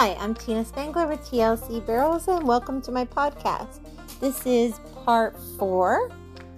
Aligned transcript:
Hi, 0.00 0.16
I'm 0.18 0.32
Tina 0.32 0.64
Spangler 0.64 1.06
with 1.06 1.20
TLC 1.20 1.84
Barrels, 1.84 2.26
and 2.26 2.48
welcome 2.48 2.80
to 2.80 2.90
my 2.90 3.04
podcast. 3.04 3.80
This 4.18 4.46
is 4.46 4.80
part 5.04 5.38
four 5.58 6.10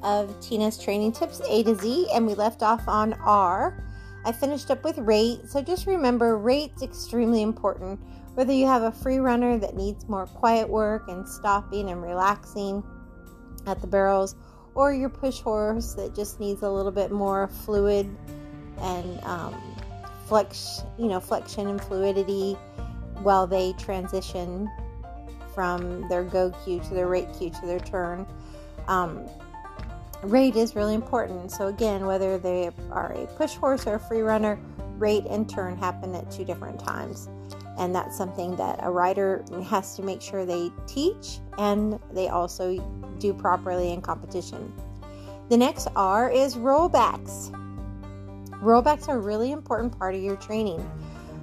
of 0.04 0.38
Tina's 0.40 0.78
training 0.78 1.10
tips 1.10 1.42
A 1.48 1.64
to 1.64 1.74
Z, 1.74 2.06
and 2.14 2.24
we 2.24 2.34
left 2.34 2.62
off 2.62 2.86
on 2.86 3.14
R. 3.14 3.84
I 4.24 4.30
finished 4.30 4.70
up 4.70 4.84
with 4.84 4.96
rate, 4.98 5.40
so 5.48 5.60
just 5.60 5.88
remember 5.88 6.38
rate's 6.38 6.84
extremely 6.84 7.42
important. 7.42 7.98
Whether 8.34 8.52
you 8.52 8.68
have 8.68 8.84
a 8.84 8.92
free 8.92 9.18
runner 9.18 9.58
that 9.58 9.74
needs 9.74 10.08
more 10.08 10.26
quiet 10.26 10.68
work 10.68 11.08
and 11.08 11.28
stopping 11.28 11.90
and 11.90 12.00
relaxing 12.00 12.84
at 13.66 13.80
the 13.80 13.88
barrels, 13.88 14.36
or 14.76 14.94
your 14.94 15.08
push 15.08 15.40
horse 15.40 15.94
that 15.94 16.14
just 16.14 16.38
needs 16.38 16.62
a 16.62 16.70
little 16.70 16.92
bit 16.92 17.10
more 17.10 17.48
fluid 17.48 18.08
and 18.78 19.20
um, 19.24 19.60
flex, 20.26 20.84
you 20.96 21.08
know, 21.08 21.18
flexion 21.18 21.66
and 21.66 21.82
fluidity 21.82 22.56
while 23.22 23.46
they 23.46 23.72
transition 23.74 24.70
from 25.54 26.08
their 26.08 26.24
go 26.24 26.52
cue 26.64 26.80
to 26.80 26.94
their 26.94 27.08
rate 27.08 27.28
cue 27.36 27.50
to 27.50 27.66
their 27.66 27.80
turn. 27.80 28.26
Um, 28.88 29.28
rate 30.22 30.56
is 30.56 30.74
really 30.74 30.94
important. 30.94 31.50
So, 31.50 31.68
again, 31.68 32.06
whether 32.06 32.38
they 32.38 32.70
are 32.90 33.12
a 33.12 33.26
push 33.26 33.54
horse 33.54 33.86
or 33.86 33.96
a 33.96 34.00
free 34.00 34.22
runner, 34.22 34.58
rate 34.98 35.24
and 35.28 35.48
turn 35.48 35.76
happen 35.76 36.14
at 36.14 36.30
two 36.30 36.44
different 36.44 36.78
times. 36.78 37.28
And 37.78 37.94
that's 37.94 38.16
something 38.16 38.54
that 38.56 38.78
a 38.82 38.90
rider 38.90 39.44
has 39.68 39.96
to 39.96 40.02
make 40.02 40.20
sure 40.20 40.44
they 40.44 40.70
teach 40.86 41.40
and 41.58 41.98
they 42.12 42.28
also 42.28 42.76
do 43.18 43.32
properly 43.32 43.92
in 43.92 44.02
competition. 44.02 44.72
The 45.48 45.56
next 45.56 45.88
R 45.96 46.30
is 46.30 46.56
rollbacks. 46.56 47.50
Rollbacks 48.62 49.08
are 49.08 49.16
a 49.16 49.20
really 49.20 49.52
important 49.52 49.98
part 49.98 50.14
of 50.14 50.22
your 50.22 50.36
training. 50.36 50.88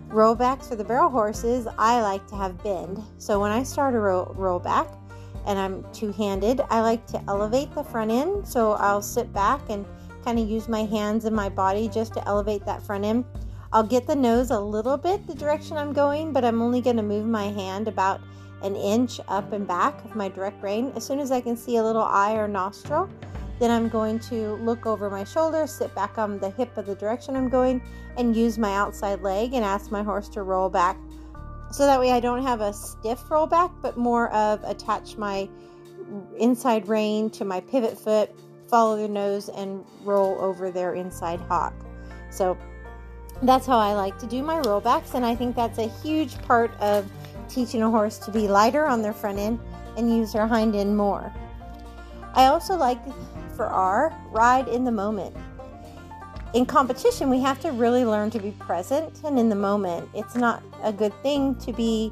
Rollbacks 0.10 0.68
for 0.68 0.76
the 0.76 0.84
barrel 0.84 1.10
horses, 1.10 1.68
I 1.78 2.02
like 2.02 2.26
to 2.30 2.36
have 2.36 2.62
bend. 2.64 3.00
So 3.20 3.40
when 3.40 3.52
I 3.52 3.62
start 3.62 3.94
a 3.94 4.00
roll, 4.00 4.34
rollback 4.36 4.98
and 5.46 5.60
I'm 5.60 5.86
two 5.94 6.12
handed, 6.12 6.62
I 6.72 6.82
like 6.82 7.06
to 7.08 7.24
elevate 7.28 7.72
the 7.76 7.84
front 7.84 8.10
end. 8.10 8.48
So 8.48 8.72
I'll 8.74 9.04
sit 9.04 9.32
back 9.34 9.62
and 9.70 9.86
kind 10.26 10.40
of 10.40 10.50
use 10.50 10.68
my 10.68 10.84
hands 10.84 11.26
and 11.26 11.36
my 11.36 11.48
body 11.48 11.88
just 11.88 12.16
to 12.16 12.28
elevate 12.28 12.66
that 12.66 12.82
front 12.82 13.06
end. 13.06 13.24
I'll 13.72 13.84
get 13.84 14.08
the 14.08 14.16
nose 14.16 14.50
a 14.50 14.60
little 14.60 14.98
bit 14.98 15.28
the 15.28 15.36
direction 15.36 15.78
I'm 15.78 15.94
going, 15.94 16.34
but 16.34 16.44
I'm 16.44 16.60
only 16.60 16.82
going 16.82 16.98
to 16.98 17.04
move 17.04 17.28
my 17.28 17.46
hand 17.46 17.88
about 17.88 18.20
an 18.64 18.76
inch 18.76 19.20
up 19.28 19.54
and 19.54 19.68
back 19.68 20.04
of 20.06 20.16
my 20.16 20.28
direct 20.28 20.64
rein. 20.64 20.92
As 20.96 21.06
soon 21.06 21.20
as 21.20 21.32
I 21.32 21.40
can 21.40 21.56
see 21.56 21.78
a 21.78 21.84
little 21.84 22.02
eye 22.02 22.34
or 22.34 22.48
nostril, 22.48 23.08
then 23.60 23.70
I'm 23.70 23.90
going 23.90 24.20
to 24.20 24.54
look 24.56 24.86
over 24.86 25.10
my 25.10 25.24
shoulder, 25.24 25.68
sit 25.68 25.94
back 25.94 26.18
on 26.18 26.40
the 26.40 26.50
hip 26.52 26.76
of 26.78 26.86
the 26.86 26.96
direction 26.96 27.36
I'm 27.36 27.50
going, 27.50 27.82
and 28.18 28.36
use 28.36 28.58
my 28.58 28.74
outside 28.74 29.22
leg 29.22 29.54
and 29.54 29.64
ask 29.64 29.92
my 29.92 30.02
horse 30.02 30.30
to 30.30 30.44
roll 30.44 30.70
back. 30.70 30.98
So 31.72 31.86
that 31.86 32.00
way 32.00 32.12
I 32.12 32.20
don't 32.20 32.42
have 32.42 32.62
a 32.62 32.74
stiff 32.74 33.30
roll 33.30 33.46
back, 33.46 33.72
but 33.82 33.98
more 33.98 34.32
of 34.32 34.64
attach 34.64 35.18
my 35.18 35.48
inside 36.38 36.88
rein 36.88 37.30
to 37.32 37.46
my 37.46 37.60
pivot 37.60 37.98
foot, 37.98 38.32
follow 38.68 38.98
the 38.98 39.08
nose, 39.08 39.50
and 39.50 39.86
roll 40.04 40.40
over 40.40 40.72
their 40.72 40.96
inside 40.96 41.40
hock. 41.42 41.74
So 42.32 42.58
that's 43.44 43.66
how 43.66 43.78
I 43.78 43.94
like 43.94 44.18
to 44.20 44.26
do 44.26 44.42
my 44.42 44.60
rollbacks, 44.62 45.14
and 45.14 45.26
I 45.26 45.36
think 45.36 45.56
that's 45.56 45.78
a 45.78 45.88
huge 46.02 46.42
part 46.44 46.72
of 46.80 47.10
teaching 47.48 47.82
a 47.82 47.90
horse 47.90 48.18
to 48.20 48.32
be 48.32 48.48
lighter 48.48 48.86
on 48.86 49.02
their 49.02 49.14
front 49.14 49.38
end 49.38 49.60
and 49.98 50.16
use 50.16 50.34
their 50.34 50.48
hind 50.48 50.76
end 50.76 50.96
more. 50.96 51.34
I 52.34 52.46
also 52.46 52.76
like 52.76 53.00
for 53.60 53.66
R, 53.66 54.18
ride 54.32 54.70
in 54.70 54.86
the 54.86 54.92
moment. 54.92 55.36
In 56.54 56.66
competition, 56.66 57.30
we 57.30 57.42
have 57.42 57.60
to 57.60 57.74
really 57.74 58.06
learn 58.06 58.30
to 58.30 58.40
be 58.40 58.52
present 58.52 59.20
and 59.26 59.38
in 59.38 59.50
the 59.50 59.56
moment. 59.56 60.10
It's 60.14 60.36
not 60.36 60.64
a 60.82 60.94
good 60.94 61.14
thing 61.22 61.56
to 61.56 61.74
be 61.74 62.10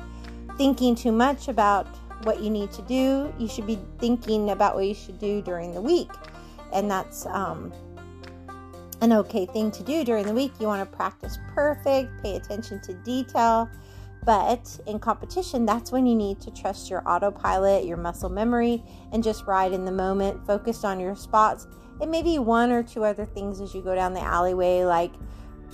thinking 0.58 0.94
too 0.94 1.14
much 1.14 1.48
about 1.48 1.88
what 2.24 2.42
you 2.42 2.50
need 2.50 2.74
to 2.74 2.82
do. 2.82 3.34
You 3.40 3.48
should 3.48 3.66
be 3.66 3.80
thinking 3.98 4.50
about 4.50 4.76
what 4.76 4.88
you 4.88 4.94
should 4.94 5.20
do 5.20 5.42
during 5.42 5.74
the 5.74 5.80
week. 5.80 6.12
And 6.74 6.92
that's 6.92 7.26
um, 7.28 7.72
an 9.00 9.14
okay 9.14 9.46
thing 9.46 9.72
to 9.72 9.84
do 9.84 10.04
during 10.04 10.26
the 10.26 10.34
week. 10.34 10.52
You 10.60 10.68
want 10.68 10.82
to 10.82 10.98
practice 10.98 11.40
perfect, 11.56 12.22
pay 12.22 12.36
attention 12.36 12.82
to 12.82 12.94
detail. 13.06 13.70
But 14.28 14.82
in 14.86 15.00
competition, 15.00 15.66
that's 15.66 15.94
when 15.94 16.06
you 16.06 16.14
need 16.14 16.42
to 16.42 16.52
trust 16.52 16.90
your 16.90 17.02
autopilot, 17.08 17.86
your 17.86 17.96
muscle 17.96 18.28
memory, 18.28 18.84
and 19.14 19.24
just 19.24 19.48
ride 19.48 19.72
in 19.72 19.86
the 19.86 19.92
moment, 19.92 20.46
focused 20.46 20.84
on 20.84 21.00
your 21.00 21.16
spots, 21.16 21.66
and 22.02 22.12
maybe 22.12 22.38
one 22.38 22.70
or 22.70 22.84
two 22.84 23.06
other 23.06 23.26
things 23.26 23.62
as 23.62 23.74
you 23.74 23.82
go 23.82 23.96
down 23.96 24.14
the 24.14 24.20
alleyway, 24.20 24.84
like, 24.84 25.14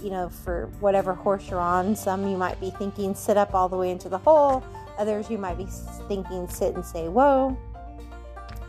you 0.03 0.12
know, 0.12 0.30
for 0.30 0.68
whatever 0.81 1.16
horse 1.16 1.50
you're 1.50 1.59
on. 1.59 1.96
Some 1.96 2.28
you 2.28 2.38
might 2.38 2.62
be 2.62 2.69
thinking 2.69 3.16
sit 3.16 3.38
up 3.38 3.56
all 3.56 3.68
the 3.68 3.75
way 3.75 3.90
into 3.90 4.08
the 4.08 4.19
hole, 4.19 4.63
others 5.00 5.31
you 5.31 5.40
might 5.40 5.58
be 5.58 5.66
thinking 6.08 6.47
sit 6.47 6.75
and 6.75 6.86
say 6.86 7.09
whoa. 7.09 7.58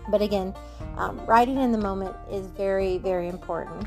But 0.09 0.23
again, 0.23 0.55
um, 0.97 1.21
riding 1.27 1.59
in 1.59 1.73
the 1.73 1.78
moment 1.78 2.17
is 2.33 2.47
very, 2.47 2.97
very 2.97 3.28
important. 3.28 3.87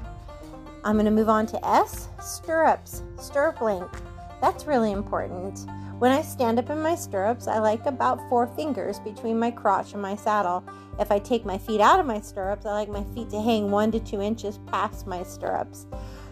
I'm 0.84 0.94
going 0.94 1.06
to 1.06 1.12
move 1.12 1.28
on 1.28 1.48
to 1.48 1.68
S 1.68 2.10
stirrups, 2.22 3.02
stirrup 3.20 3.62
length. 3.62 4.04
That's 4.42 4.68
really 4.68 4.92
important. 4.92 5.66
When 6.00 6.12
I 6.12 6.22
stand 6.22 6.60
up 6.60 6.70
in 6.70 6.80
my 6.80 6.94
stirrups, 6.94 7.48
I 7.48 7.58
like 7.58 7.88
about 7.88 8.30
four 8.30 8.46
fingers 8.46 9.00
between 9.00 9.40
my 9.40 9.50
crotch 9.50 9.94
and 9.94 10.02
my 10.02 10.16
saddle. 10.16 10.64
If 11.00 11.12
I 11.12 11.18
take 11.18 11.44
my 11.44 11.58
feet 11.58 11.82
out 11.82 12.00
of 12.00 12.06
my 12.06 12.22
stirrups, 12.22 12.68
I 12.68 12.74
like 12.74 12.90
my 12.90 13.04
feet 13.16 13.32
to 13.32 13.42
hang 13.42 13.72
one 13.72 13.92
to 13.94 14.00
two 14.00 14.22
inches 14.22 14.60
past 14.68 15.08
my 15.08 15.24
stirrups. 15.24 15.88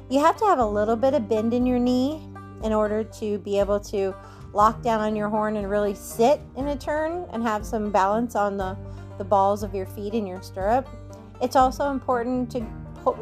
You 0.07 0.19
have 0.19 0.37
to 0.37 0.45
have 0.45 0.59
a 0.59 0.65
little 0.65 0.95
bit 0.95 1.15
of 1.15 1.27
bend 1.27 1.51
in 1.51 1.65
your 1.65 1.79
knee 1.79 2.29
in 2.63 2.73
order 2.73 3.03
to 3.03 3.39
be 3.39 3.57
able 3.57 3.79
to 3.79 4.13
lock 4.53 4.83
down 4.83 5.01
on 5.01 5.15
your 5.15 5.29
horn 5.29 5.57
and 5.57 5.67
really 5.67 5.95
sit 5.95 6.39
in 6.55 6.67
a 6.67 6.77
turn 6.77 7.25
and 7.33 7.41
have 7.41 7.65
some 7.65 7.91
balance 7.91 8.35
on 8.35 8.57
the, 8.57 8.77
the 9.17 9.23
balls 9.23 9.63
of 9.63 9.73
your 9.73 9.87
feet 9.87 10.13
in 10.13 10.27
your 10.27 10.43
stirrup. 10.43 10.87
It's 11.41 11.55
also 11.55 11.89
important 11.89 12.51
to 12.51 12.63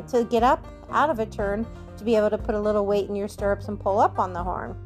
to 0.10 0.24
get 0.24 0.44
up 0.44 0.66
out 0.92 1.10
of 1.10 1.20
a 1.20 1.26
turn 1.26 1.66
to 1.98 2.04
be 2.04 2.16
able 2.16 2.30
to 2.30 2.38
put 2.38 2.56
a 2.56 2.60
little 2.60 2.86
weight 2.86 3.10
in 3.10 3.16
your 3.16 3.28
stirrups 3.28 3.68
and 3.68 3.80
pull 3.80 4.00
up 4.00 4.20
on 4.20 4.34
the 4.34 4.44
horn. 4.44 4.78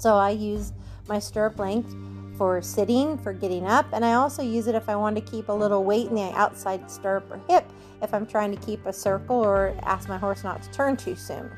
So 0.00 0.14
I 0.14 0.30
use 0.30 0.72
my 1.08 1.18
stirrup 1.18 1.58
length 1.58 1.94
for 2.38 2.62
sitting, 2.62 3.18
for 3.18 3.34
getting 3.34 3.66
up, 3.66 3.84
and 3.92 4.02
I 4.02 4.14
also 4.14 4.42
use 4.42 4.66
it 4.66 4.74
if 4.74 4.88
I 4.88 4.96
want 4.96 5.14
to 5.16 5.20
keep 5.20 5.50
a 5.50 5.52
little 5.52 5.84
weight 5.84 6.06
in 6.06 6.14
the 6.14 6.32
outside 6.32 6.90
stirrup 6.90 7.30
or 7.30 7.38
hip 7.50 7.70
if 8.00 8.14
I'm 8.14 8.24
trying 8.24 8.50
to 8.56 8.64
keep 8.64 8.86
a 8.86 8.94
circle 8.94 9.36
or 9.36 9.76
ask 9.82 10.08
my 10.08 10.16
horse 10.16 10.42
not 10.42 10.62
to 10.62 10.70
turn 10.70 10.96
too 10.96 11.14
soon. 11.14 11.50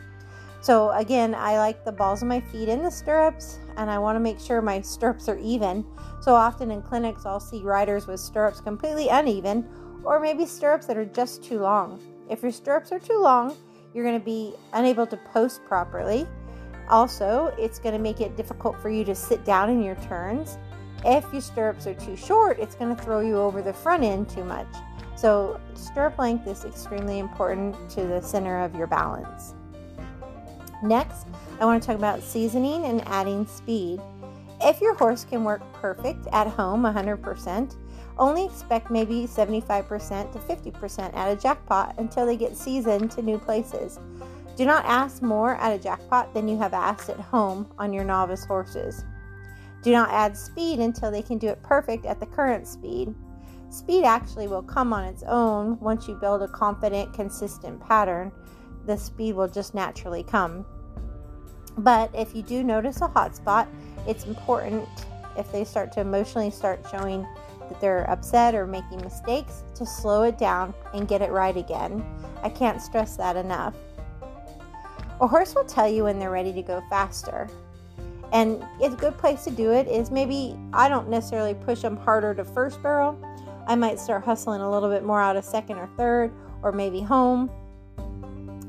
So 0.61 0.91
again, 0.91 1.37
I 1.37 1.59
like 1.59 1.85
the 1.85 1.93
balls 1.93 2.23
of 2.23 2.27
my 2.27 2.41
feet 2.41 2.69
in 2.69 2.83
the 2.83 2.91
stirrups 2.91 3.61
and 3.77 3.89
I 3.89 4.01
want 4.01 4.17
to 4.17 4.21
make 4.21 4.41
sure 4.41 4.61
my 4.61 4.81
stirrups 4.81 5.29
are 5.29 5.39
even. 5.39 5.87
So 6.21 6.35
often 6.35 6.73
in 6.73 6.83
clinics, 6.83 7.25
I'll 7.25 7.39
see 7.39 7.63
riders 7.63 8.09
with 8.09 8.19
stirrups 8.19 8.61
completely 8.61 9.07
uneven 9.09 9.69
or 10.03 10.19
maybe 10.19 10.47
stirrups 10.47 10.87
that 10.87 10.97
are 10.97 11.05
just 11.05 11.45
too 11.45 11.61
long. 11.61 12.01
If 12.29 12.43
your 12.43 12.51
stirrups 12.51 12.91
are 12.91 12.99
too 12.99 13.21
long, 13.21 13.55
you're 13.95 14.05
going 14.05 14.19
to 14.19 14.25
be 14.25 14.55
unable 14.73 15.07
to 15.07 15.17
post 15.33 15.65
properly 15.65 16.27
also, 16.89 17.55
it's 17.59 17.79
going 17.79 17.95
to 17.95 18.01
make 18.01 18.21
it 18.21 18.37
difficult 18.37 18.81
for 18.81 18.91
you 18.91 19.05
to 19.05 19.15
sit 19.15 19.45
down 19.45 19.71
in 19.71 19.83
your 19.83 19.97
turns. 19.97 20.59
If 21.05 21.31
your 21.33 21.43
stirrups 21.43 21.87
are 21.87 21.95
too 21.95 22.17
short, 22.17 22.59
it's 22.59 22.75
going 22.75 22.95
to 22.95 23.03
throw 23.03 23.21
you 23.21 23.39
over 23.39 23.63
the 23.63 23.73
front 23.73 24.05
end 24.05 24.29
too 24.29 24.45
much. 24.45 24.69
So, 25.17 25.61
stirrup 25.75 26.19
length 26.19 26.47
is 26.47 26.65
extremely 26.65 27.19
important 27.19 27.77
to 27.91 28.07
the 28.07 28.21
center 28.21 28.61
of 28.61 28.75
your 28.75 28.87
balance. 28.87 29.55
Next, 30.83 31.27
I 31.61 31.65
want 31.65 31.83
to 31.83 31.87
talk 31.87 31.97
about 31.97 32.23
seasoning 32.23 32.87
and 32.87 33.07
adding 33.07 33.47
speed. 33.47 34.01
If 34.61 34.81
your 34.81 34.95
horse 34.95 35.25
can 35.25 35.45
work 35.45 35.61
perfect 35.75 36.27
at 36.33 36.49
home 36.49 36.83
100%, 36.83 37.77
only 38.19 38.45
expect 38.45 38.91
maybe 38.91 39.27
75% 39.27 40.33
to 40.33 40.39
50% 40.39 41.17
at 41.17 41.33
a 41.33 41.41
jackpot 41.41 41.95
until 41.99 42.27
they 42.27 42.37
get 42.37 42.57
seasoned 42.57 43.11
to 43.13 43.23
new 43.23 43.39
places. 43.39 43.99
Do 44.57 44.67
not 44.67 44.85
ask 44.85 45.23
more 45.23 45.57
at 45.57 45.73
a 45.73 45.83
jackpot 45.83 46.35
than 46.35 46.47
you 46.47 46.59
have 46.59 46.75
asked 46.75 47.09
at 47.09 47.19
home 47.19 47.73
on 47.79 47.93
your 47.93 48.05
novice 48.05 48.45
horses. 48.45 49.05
Do 49.83 49.93
not 49.93 50.11
add 50.11 50.37
speed 50.37 50.79
until 50.79 51.11
they 51.11 51.23
can 51.23 51.39
do 51.39 51.49
it 51.49 51.63
perfect 51.63 52.07
at 52.07 52.21
the 52.21 52.27
current 52.27 52.69
speed. 52.69 53.15
Speed 53.71 54.05
actually 54.05 54.49
will 54.49 54.63
come 54.63 54.93
on 54.93 55.05
its 55.05 55.23
own 55.23 55.81
once 55.81 56.07
you 56.07 56.15
build 56.15 56.43
a 56.43 56.49
confident, 56.49 57.15
consistent 57.15 57.81
pattern. 57.81 58.31
The 58.87 58.99
speed 58.99 59.35
will 59.35 59.49
just 59.49 59.75
naturally 59.75 60.23
come. 60.23 60.67
But 61.79 62.11
if 62.15 62.35
you 62.35 62.43
do 62.43 62.63
notice 62.63 63.01
a 63.01 63.09
hot 63.09 63.35
spot, 63.35 63.67
it's 64.07 64.25
important 64.25 64.87
if 65.39 65.51
they 65.51 65.65
start 65.65 65.91
to 65.93 66.01
emotionally 66.01 66.51
start 66.51 66.85
showing 66.91 67.27
that 67.69 67.81
they're 67.81 68.09
upset 68.11 68.55
or 68.55 68.67
making 68.67 69.01
mistakes 69.01 69.63
to 69.77 69.87
slow 69.87 70.25
it 70.25 70.37
down 70.37 70.75
and 70.93 71.09
get 71.09 71.23
it 71.23 71.31
right 71.31 71.57
again. 71.57 72.05
I 72.43 72.51
can't 72.51 72.83
stress 72.83 73.17
that 73.17 73.37
enough. 73.37 73.75
A 75.23 75.27
horse 75.29 75.55
will 75.55 75.65
tell 75.65 75.89
you 75.89 76.03
when 76.03 76.19
they're 76.19 76.33
ready 76.33 76.53
to 76.53 76.63
go 76.63 76.83
faster. 76.91 77.49
And 78.33 78.61
a 78.83 78.89
good 78.89 79.17
place 79.17 79.45
to 79.45 79.53
do 79.53 79.71
it 79.71 79.87
is 79.87 80.11
maybe 80.11 80.59
I 80.73 80.89
don't 80.89 81.09
necessarily 81.09 81.55
push 81.55 81.83
them 81.83 81.97
harder 81.97 82.35
to 82.35 82.45
first 82.45 82.83
barrel. 82.83 83.17
I 83.69 83.77
might 83.77 84.01
start 84.01 84.25
hustling 84.25 84.63
a 84.63 84.69
little 84.69 84.91
bit 84.91 85.05
more 85.05 85.21
out 85.21 85.37
of 85.37 85.45
second 85.45 85.79
or 85.79 85.89
third, 85.97 86.33
or 86.63 86.73
maybe 86.73 87.01
home. 87.01 87.49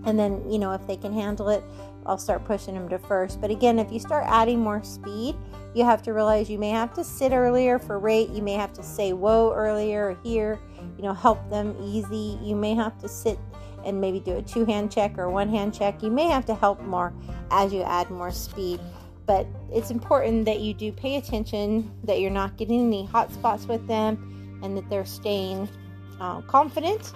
And 0.05 0.19
then, 0.19 0.47
you 0.47 0.59
know, 0.59 0.73
if 0.73 0.85
they 0.85 0.95
can 0.95 1.11
handle 1.11 1.49
it, 1.49 1.63
I'll 2.05 2.19
start 2.19 2.45
pushing 2.45 2.75
them 2.75 2.87
to 2.89 2.99
first. 2.99 3.41
But 3.41 3.49
again, 3.49 3.79
if 3.79 3.91
you 3.91 3.99
start 3.99 4.25
adding 4.27 4.59
more 4.59 4.83
speed, 4.83 5.35
you 5.73 5.83
have 5.83 6.03
to 6.03 6.13
realize 6.13 6.51
you 6.51 6.59
may 6.59 6.69
have 6.69 6.93
to 6.93 7.03
sit 7.03 7.31
earlier 7.31 7.79
for 7.79 7.97
rate. 7.97 8.29
You 8.29 8.43
may 8.43 8.53
have 8.53 8.73
to 8.73 8.83
say 8.83 9.13
whoa 9.13 9.51
earlier 9.55 10.11
or 10.11 10.17
here, 10.23 10.59
you 10.97 11.03
know, 11.03 11.13
help 11.13 11.49
them 11.49 11.75
easy. 11.81 12.37
You 12.43 12.55
may 12.55 12.75
have 12.75 12.99
to 12.99 13.09
sit 13.09 13.39
and 13.85 13.99
maybe 13.99 14.19
do 14.19 14.37
a 14.37 14.41
two 14.41 14.65
hand 14.65 14.91
check 14.91 15.17
or 15.17 15.29
one 15.29 15.49
hand 15.49 15.73
check. 15.73 16.01
You 16.01 16.11
may 16.11 16.27
have 16.27 16.45
to 16.47 16.55
help 16.55 16.81
more 16.81 17.13
as 17.51 17.73
you 17.73 17.83
add 17.83 18.09
more 18.09 18.31
speed. 18.31 18.79
But 19.25 19.47
it's 19.71 19.89
important 19.89 20.45
that 20.45 20.59
you 20.59 20.73
do 20.73 20.91
pay 20.91 21.15
attention, 21.15 21.91
that 22.03 22.19
you're 22.19 22.29
not 22.31 22.57
getting 22.57 22.87
any 22.87 23.05
hot 23.05 23.31
spots 23.31 23.67
with 23.67 23.87
them, 23.87 24.59
and 24.61 24.75
that 24.77 24.89
they're 24.89 25.05
staying 25.05 25.69
uh, 26.19 26.41
confident 26.41 27.13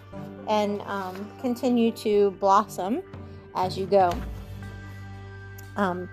and 0.47 0.81
um, 0.83 1.29
continue 1.41 1.91
to 1.91 2.31
blossom 2.39 3.01
as 3.55 3.77
you 3.77 3.85
go. 3.85 4.11
Um, 5.75 6.09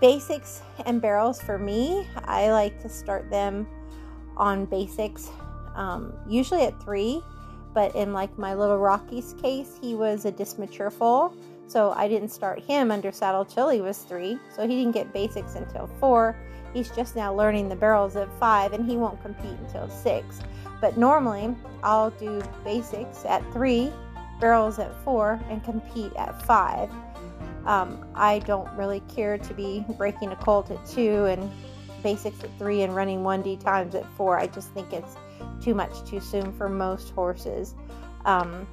basics 0.00 0.62
and 0.86 1.00
barrels 1.00 1.40
for 1.40 1.58
me, 1.58 2.06
I 2.24 2.50
like 2.50 2.80
to 2.82 2.88
start 2.88 3.28
them 3.30 3.66
on 4.36 4.66
basics, 4.66 5.30
um, 5.74 6.12
usually 6.28 6.62
at 6.62 6.80
three. 6.82 7.22
But 7.74 7.94
in 7.96 8.12
like 8.12 8.38
my 8.38 8.54
little 8.54 8.78
Rocky's 8.78 9.34
case, 9.42 9.78
he 9.82 9.94
was 9.94 10.24
a 10.24 10.30
dysmature 10.30 10.90
foal, 10.90 11.34
so 11.66 11.92
I 11.96 12.08
didn't 12.08 12.28
start 12.28 12.60
him 12.60 12.90
under 12.90 13.10
saddle 13.10 13.44
till 13.44 13.68
he 13.68 13.80
was 13.80 13.98
three. 13.98 14.38
So 14.54 14.66
he 14.66 14.76
didn't 14.76 14.92
get 14.92 15.12
basics 15.12 15.56
until 15.56 15.88
four. 15.98 16.36
He's 16.72 16.90
just 16.90 17.16
now 17.16 17.34
learning 17.34 17.68
the 17.68 17.76
barrels 17.76 18.16
at 18.16 18.28
five, 18.38 18.72
and 18.72 18.88
he 18.88 18.96
won't 18.96 19.20
compete 19.22 19.58
until 19.66 19.88
six. 19.88 20.40
But 20.80 20.96
normally, 20.96 21.54
I'll 21.82 22.10
do 22.10 22.42
basics 22.64 23.24
at 23.24 23.42
three, 23.52 23.92
barrels 24.40 24.78
at 24.78 24.94
four, 25.04 25.40
and 25.48 25.62
compete 25.64 26.12
at 26.16 26.40
five. 26.46 26.90
Um, 27.66 28.04
I 28.14 28.40
don't 28.40 28.70
really 28.76 29.00
care 29.08 29.38
to 29.38 29.54
be 29.54 29.84
breaking 29.96 30.30
a 30.32 30.36
colt 30.36 30.70
at 30.70 30.84
two 30.86 31.24
and 31.26 31.50
basics 32.02 32.44
at 32.44 32.50
three 32.58 32.82
and 32.82 32.94
running 32.94 33.20
1D 33.20 33.62
times 33.64 33.94
at 33.94 34.04
four. 34.16 34.38
I 34.38 34.46
just 34.46 34.70
think 34.72 34.92
it's 34.92 35.16
too 35.62 35.74
much 35.74 36.04
too 36.04 36.20
soon 36.20 36.52
for 36.52 36.68
most 36.68 37.10
horses. 37.10 37.74
Um, 38.24 38.66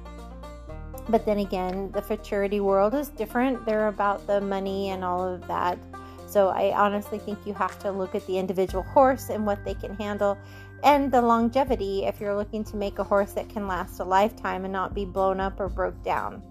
but 1.08 1.26
then 1.26 1.38
again, 1.38 1.90
the 1.92 2.02
futurity 2.02 2.60
world 2.60 2.94
is 2.94 3.08
different. 3.08 3.64
They're 3.66 3.88
about 3.88 4.26
the 4.26 4.40
money 4.40 4.90
and 4.90 5.04
all 5.04 5.26
of 5.26 5.46
that. 5.48 5.78
So 6.26 6.48
I 6.48 6.74
honestly 6.76 7.18
think 7.18 7.38
you 7.44 7.52
have 7.54 7.78
to 7.80 7.90
look 7.90 8.14
at 8.14 8.26
the 8.26 8.38
individual 8.38 8.82
horse 8.82 9.28
and 9.28 9.44
what 9.44 9.64
they 9.64 9.74
can 9.74 9.94
handle 9.96 10.38
and 10.82 11.12
the 11.12 11.22
longevity 11.22 12.04
if 12.04 12.20
you're 12.20 12.34
looking 12.34 12.64
to 12.64 12.76
make 12.76 12.98
a 12.98 13.04
horse 13.04 13.32
that 13.32 13.48
can 13.48 13.68
last 13.68 14.00
a 14.00 14.04
lifetime 14.04 14.64
and 14.64 14.72
not 14.72 14.94
be 14.94 15.04
blown 15.04 15.38
up 15.40 15.60
or 15.60 15.68
broke 15.68 16.02
down. 16.02 16.42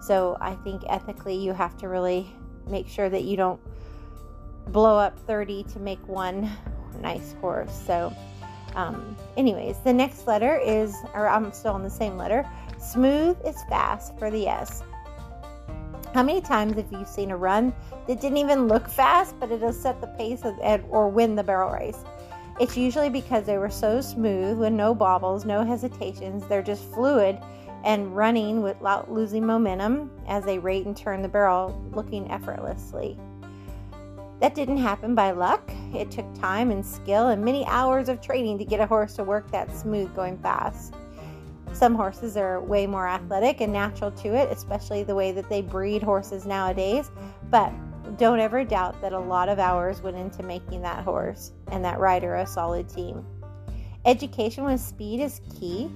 So 0.00 0.36
I 0.40 0.54
think 0.56 0.82
ethically 0.88 1.34
you 1.34 1.52
have 1.52 1.76
to 1.78 1.88
really 1.88 2.26
make 2.68 2.88
sure 2.88 3.08
that 3.08 3.24
you 3.24 3.36
don't 3.36 3.60
blow 4.68 4.98
up 4.98 5.18
30 5.20 5.64
to 5.64 5.78
make 5.80 6.06
one 6.06 6.50
nice 7.00 7.34
horse. 7.40 7.72
So, 7.86 8.14
um, 8.74 9.16
anyways, 9.36 9.78
the 9.80 9.92
next 9.92 10.26
letter 10.26 10.58
is, 10.58 10.96
or 11.14 11.28
I'm 11.28 11.52
still 11.52 11.72
on 11.72 11.82
the 11.82 11.90
same 11.90 12.16
letter. 12.16 12.48
Smooth 12.78 13.36
is 13.46 13.56
fast 13.68 14.18
for 14.18 14.30
the 14.30 14.48
S. 14.48 14.82
How 16.14 16.22
many 16.22 16.40
times 16.40 16.76
have 16.76 16.92
you 16.92 17.04
seen 17.06 17.30
a 17.30 17.36
run 17.36 17.72
that 18.06 18.20
didn't 18.20 18.38
even 18.38 18.68
look 18.68 18.88
fast, 18.88 19.38
but 19.40 19.50
it'll 19.50 19.72
set 19.72 20.00
the 20.00 20.08
pace 20.08 20.42
of, 20.44 20.58
or 20.90 21.08
win 21.08 21.36
the 21.36 21.42
barrel 21.42 21.72
race? 21.72 21.98
It's 22.60 22.76
usually 22.76 23.08
because 23.08 23.46
they 23.46 23.56
were 23.56 23.70
so 23.70 24.00
smooth 24.00 24.58
with 24.58 24.72
no 24.72 24.94
bobbles, 24.94 25.46
no 25.46 25.64
hesitations. 25.64 26.46
They're 26.46 26.62
just 26.62 26.84
fluid 26.92 27.38
and 27.84 28.14
running 28.14 28.62
without 28.62 29.10
losing 29.10 29.44
momentum 29.44 30.10
as 30.28 30.44
they 30.44 30.58
rate 30.58 30.84
and 30.86 30.96
turn 30.96 31.22
the 31.22 31.28
barrel, 31.28 31.82
looking 31.92 32.30
effortlessly. 32.30 33.18
That 34.42 34.56
didn't 34.56 34.78
happen 34.78 35.14
by 35.14 35.30
luck. 35.30 35.70
It 35.94 36.10
took 36.10 36.26
time 36.34 36.72
and 36.72 36.84
skill 36.84 37.28
and 37.28 37.44
many 37.44 37.64
hours 37.66 38.08
of 38.08 38.20
training 38.20 38.58
to 38.58 38.64
get 38.64 38.80
a 38.80 38.86
horse 38.86 39.14
to 39.14 39.22
work 39.22 39.48
that 39.52 39.72
smooth 39.72 40.12
going 40.16 40.36
fast. 40.38 40.94
Some 41.72 41.94
horses 41.94 42.36
are 42.36 42.60
way 42.60 42.88
more 42.88 43.06
athletic 43.06 43.60
and 43.60 43.72
natural 43.72 44.10
to 44.10 44.34
it, 44.34 44.50
especially 44.50 45.04
the 45.04 45.14
way 45.14 45.30
that 45.30 45.48
they 45.48 45.62
breed 45.62 46.02
horses 46.02 46.44
nowadays. 46.44 47.12
But 47.50 47.72
don't 48.18 48.40
ever 48.40 48.64
doubt 48.64 49.00
that 49.00 49.12
a 49.12 49.18
lot 49.18 49.48
of 49.48 49.60
hours 49.60 50.02
went 50.02 50.16
into 50.16 50.42
making 50.42 50.82
that 50.82 51.04
horse 51.04 51.52
and 51.70 51.84
that 51.84 52.00
rider 52.00 52.34
a 52.34 52.44
solid 52.44 52.88
team. 52.88 53.24
Education 54.06 54.64
with 54.64 54.80
speed 54.80 55.20
is 55.20 55.40
key, 55.56 55.88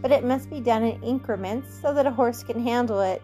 but 0.00 0.10
it 0.10 0.24
must 0.24 0.50
be 0.50 0.58
done 0.58 0.82
in 0.82 1.00
increments 1.04 1.80
so 1.80 1.94
that 1.94 2.04
a 2.04 2.10
horse 2.10 2.42
can 2.42 2.60
handle 2.60 3.00
it. 3.00 3.22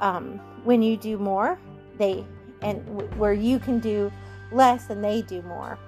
Um, 0.00 0.40
when 0.64 0.82
you 0.82 0.96
do 0.96 1.18
more, 1.18 1.56
they 1.98 2.26
and 2.62 2.78
where 3.18 3.32
you 3.32 3.58
can 3.58 3.78
do 3.78 4.12
less 4.52 4.90
and 4.90 5.02
they 5.02 5.22
do 5.22 5.42
more. 5.42 5.78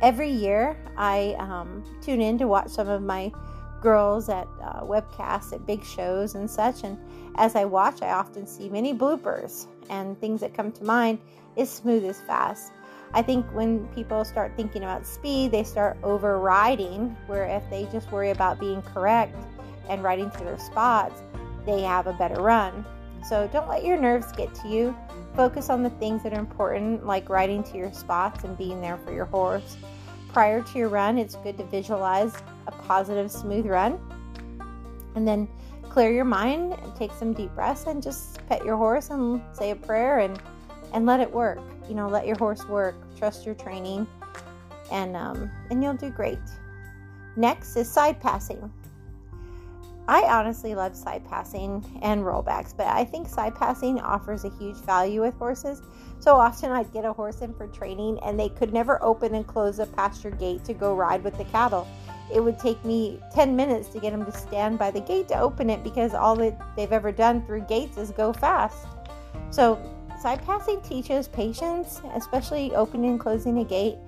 Every 0.00 0.30
year, 0.30 0.76
I 0.96 1.34
um, 1.38 1.84
tune 2.00 2.20
in 2.20 2.38
to 2.38 2.46
watch 2.46 2.68
some 2.68 2.88
of 2.88 3.02
my 3.02 3.32
girls 3.80 4.28
at 4.28 4.46
uh, 4.62 4.82
webcasts 4.82 5.52
at 5.52 5.66
big 5.66 5.84
shows 5.84 6.34
and 6.34 6.48
such. 6.48 6.84
And 6.84 6.98
as 7.36 7.56
I 7.56 7.64
watch, 7.64 8.02
I 8.02 8.10
often 8.10 8.46
see 8.46 8.68
many 8.68 8.94
bloopers 8.94 9.66
and 9.90 10.18
things 10.20 10.40
that 10.40 10.54
come 10.54 10.72
to 10.72 10.84
mind 10.84 11.18
is 11.56 11.70
smooth 11.70 12.04
as 12.04 12.20
fast. 12.20 12.72
I 13.12 13.22
think 13.22 13.46
when 13.54 13.88
people 13.88 14.24
start 14.24 14.52
thinking 14.56 14.82
about 14.82 15.06
speed, 15.06 15.50
they 15.50 15.64
start 15.64 15.96
overriding, 16.02 17.16
where 17.26 17.46
if 17.46 17.62
they 17.70 17.88
just 17.90 18.12
worry 18.12 18.30
about 18.30 18.60
being 18.60 18.82
correct 18.82 19.34
and 19.88 20.02
riding 20.02 20.30
to 20.30 20.38
their 20.38 20.58
spots, 20.58 21.22
they 21.64 21.80
have 21.82 22.06
a 22.06 22.12
better 22.12 22.40
run. 22.42 22.84
So 23.26 23.48
don't 23.52 23.68
let 23.68 23.84
your 23.84 23.96
nerves 23.96 24.32
get 24.32 24.54
to 24.56 24.68
you. 24.68 24.96
Focus 25.34 25.70
on 25.70 25.82
the 25.82 25.90
things 25.90 26.22
that 26.22 26.32
are 26.32 26.40
important, 26.40 27.06
like 27.06 27.28
riding 27.28 27.62
to 27.64 27.76
your 27.76 27.92
spots 27.92 28.44
and 28.44 28.56
being 28.56 28.80
there 28.80 28.98
for 28.98 29.12
your 29.12 29.26
horse. 29.26 29.76
Prior 30.32 30.62
to 30.62 30.78
your 30.78 30.88
run, 30.88 31.18
it's 31.18 31.36
good 31.36 31.56
to 31.58 31.64
visualize 31.64 32.34
a 32.66 32.72
positive, 32.72 33.30
smooth 33.30 33.66
run. 33.66 33.98
And 35.14 35.26
then 35.26 35.48
clear 35.88 36.12
your 36.12 36.24
mind, 36.24 36.76
take 36.96 37.12
some 37.12 37.32
deep 37.32 37.54
breaths, 37.54 37.86
and 37.86 38.02
just 38.02 38.46
pet 38.46 38.64
your 38.64 38.76
horse 38.76 39.10
and 39.10 39.40
say 39.52 39.70
a 39.70 39.76
prayer 39.76 40.20
and, 40.20 40.40
and 40.92 41.06
let 41.06 41.20
it 41.20 41.32
work 41.32 41.60
you 41.88 41.94
know, 41.94 42.08
let 42.08 42.26
your 42.26 42.36
horse 42.36 42.66
work, 42.68 42.94
trust 43.16 43.46
your 43.46 43.54
training, 43.54 44.06
and 44.92 45.16
um, 45.16 45.50
and 45.70 45.82
you'll 45.82 45.94
do 45.94 46.10
great. 46.10 46.38
Next 47.36 47.76
is 47.76 47.90
side 47.90 48.20
passing. 48.20 48.70
I 50.08 50.22
honestly 50.22 50.74
love 50.74 50.96
side 50.96 51.22
passing 51.28 51.84
and 52.02 52.22
rollbacks, 52.22 52.74
but 52.74 52.86
I 52.86 53.04
think 53.04 53.28
side 53.28 53.54
passing 53.54 54.00
offers 54.00 54.44
a 54.44 54.50
huge 54.50 54.78
value 54.78 55.20
with 55.20 55.34
horses. 55.34 55.82
So 56.18 56.34
often 56.34 56.72
I'd 56.72 56.92
get 56.94 57.04
a 57.04 57.12
horse 57.12 57.42
in 57.42 57.52
for 57.52 57.66
training 57.66 58.18
and 58.24 58.40
they 58.40 58.48
could 58.48 58.72
never 58.72 59.02
open 59.04 59.34
and 59.34 59.46
close 59.46 59.78
a 59.78 59.86
pasture 59.86 60.30
gate 60.30 60.64
to 60.64 60.72
go 60.72 60.94
ride 60.94 61.22
with 61.22 61.36
the 61.36 61.44
cattle. 61.44 61.86
It 62.34 62.42
would 62.42 62.58
take 62.58 62.82
me 62.86 63.20
10 63.34 63.54
minutes 63.54 63.88
to 63.88 64.00
get 64.00 64.12
them 64.12 64.24
to 64.24 64.32
stand 64.32 64.78
by 64.78 64.90
the 64.90 65.00
gate 65.00 65.28
to 65.28 65.38
open 65.38 65.68
it 65.68 65.84
because 65.84 66.14
all 66.14 66.36
that 66.36 66.58
they've 66.74 66.90
ever 66.90 67.12
done 67.12 67.44
through 67.44 67.66
gates 67.66 67.98
is 67.98 68.10
go 68.10 68.32
fast. 68.32 68.86
So 69.50 69.78
Side 70.20 70.44
passing 70.44 70.80
teaches 70.80 71.28
patience, 71.28 72.02
especially 72.16 72.74
opening 72.74 73.10
and 73.12 73.20
closing 73.20 73.58
a 73.58 73.64
gate. 73.64 73.98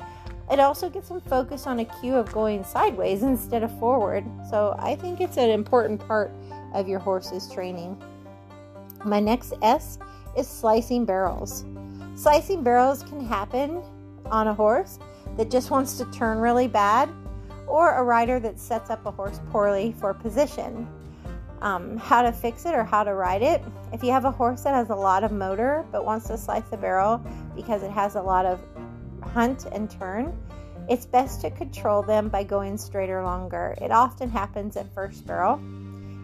It 0.50 0.58
also 0.58 0.90
gets 0.90 1.08
them 1.08 1.20
focused 1.20 1.66
on 1.66 1.78
a 1.78 1.84
cue 1.84 2.16
of 2.16 2.32
going 2.32 2.64
sideways 2.64 3.22
instead 3.22 3.62
of 3.62 3.78
forward. 3.78 4.24
So 4.48 4.74
I 4.78 4.96
think 4.96 5.20
it's 5.20 5.36
an 5.36 5.50
important 5.50 6.04
part 6.06 6.32
of 6.74 6.88
your 6.88 6.98
horse's 6.98 7.50
training. 7.52 8.02
My 9.04 9.20
next 9.20 9.54
S 9.62 9.98
is 10.36 10.48
slicing 10.48 11.04
barrels. 11.04 11.64
Slicing 12.16 12.62
barrels 12.62 13.02
can 13.04 13.24
happen 13.24 13.82
on 14.26 14.48
a 14.48 14.54
horse 14.54 14.98
that 15.36 15.50
just 15.50 15.70
wants 15.70 15.96
to 15.98 16.04
turn 16.06 16.38
really 16.38 16.68
bad 16.68 17.08
or 17.66 17.94
a 17.94 18.02
rider 18.02 18.40
that 18.40 18.58
sets 18.58 18.90
up 18.90 19.06
a 19.06 19.10
horse 19.10 19.40
poorly 19.50 19.94
for 19.98 20.12
position 20.12 20.88
um, 21.62 21.96
how 21.98 22.22
to 22.22 22.32
fix 22.32 22.64
it 22.64 22.74
or 22.74 22.84
how 22.84 23.04
to 23.04 23.14
ride 23.14 23.42
it. 23.42 23.62
If 23.92 24.02
you 24.02 24.10
have 24.12 24.24
a 24.24 24.30
horse 24.30 24.62
that 24.62 24.74
has 24.74 24.90
a 24.90 24.94
lot 24.94 25.24
of 25.24 25.32
motor 25.32 25.84
but 25.92 26.04
wants 26.04 26.26
to 26.28 26.38
slice 26.38 26.68
the 26.70 26.76
barrel 26.76 27.24
because 27.54 27.82
it 27.82 27.90
has 27.90 28.14
a 28.14 28.22
lot 28.22 28.46
of 28.46 28.60
hunt 29.32 29.66
and 29.72 29.90
turn, 29.90 30.36
it's 30.88 31.06
best 31.06 31.40
to 31.42 31.50
control 31.50 32.02
them 32.02 32.28
by 32.28 32.42
going 32.42 32.76
straighter 32.76 33.22
longer. 33.22 33.76
It 33.80 33.90
often 33.90 34.28
happens 34.28 34.76
at 34.76 34.92
first 34.94 35.26
barrel. 35.26 35.60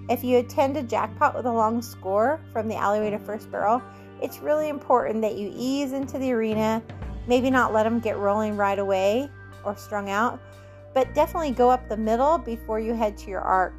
If 0.08 0.24
you 0.24 0.38
attend 0.38 0.76
a 0.76 0.82
jackpot 0.82 1.34
with 1.34 1.46
a 1.46 1.52
long 1.52 1.82
score 1.82 2.40
from 2.52 2.68
the 2.68 2.76
alleyway 2.76 3.10
to 3.10 3.18
first 3.18 3.50
barrel, 3.50 3.82
it's 4.22 4.38
really 4.38 4.68
important 4.68 5.20
that 5.22 5.36
you 5.36 5.52
ease 5.54 5.92
into 5.92 6.18
the 6.18 6.32
arena, 6.32 6.82
maybe 7.26 7.50
not 7.50 7.72
let 7.72 7.84
them 7.84 8.00
get 8.00 8.18
rolling 8.18 8.56
right 8.56 8.78
away 8.78 9.28
or 9.64 9.76
strung 9.76 10.10
out, 10.10 10.40
but 10.94 11.14
definitely 11.14 11.50
go 11.50 11.70
up 11.70 11.88
the 11.88 11.96
middle 11.96 12.38
before 12.38 12.80
you 12.80 12.94
head 12.94 13.16
to 13.18 13.30
your 13.30 13.40
arc. 13.40 13.74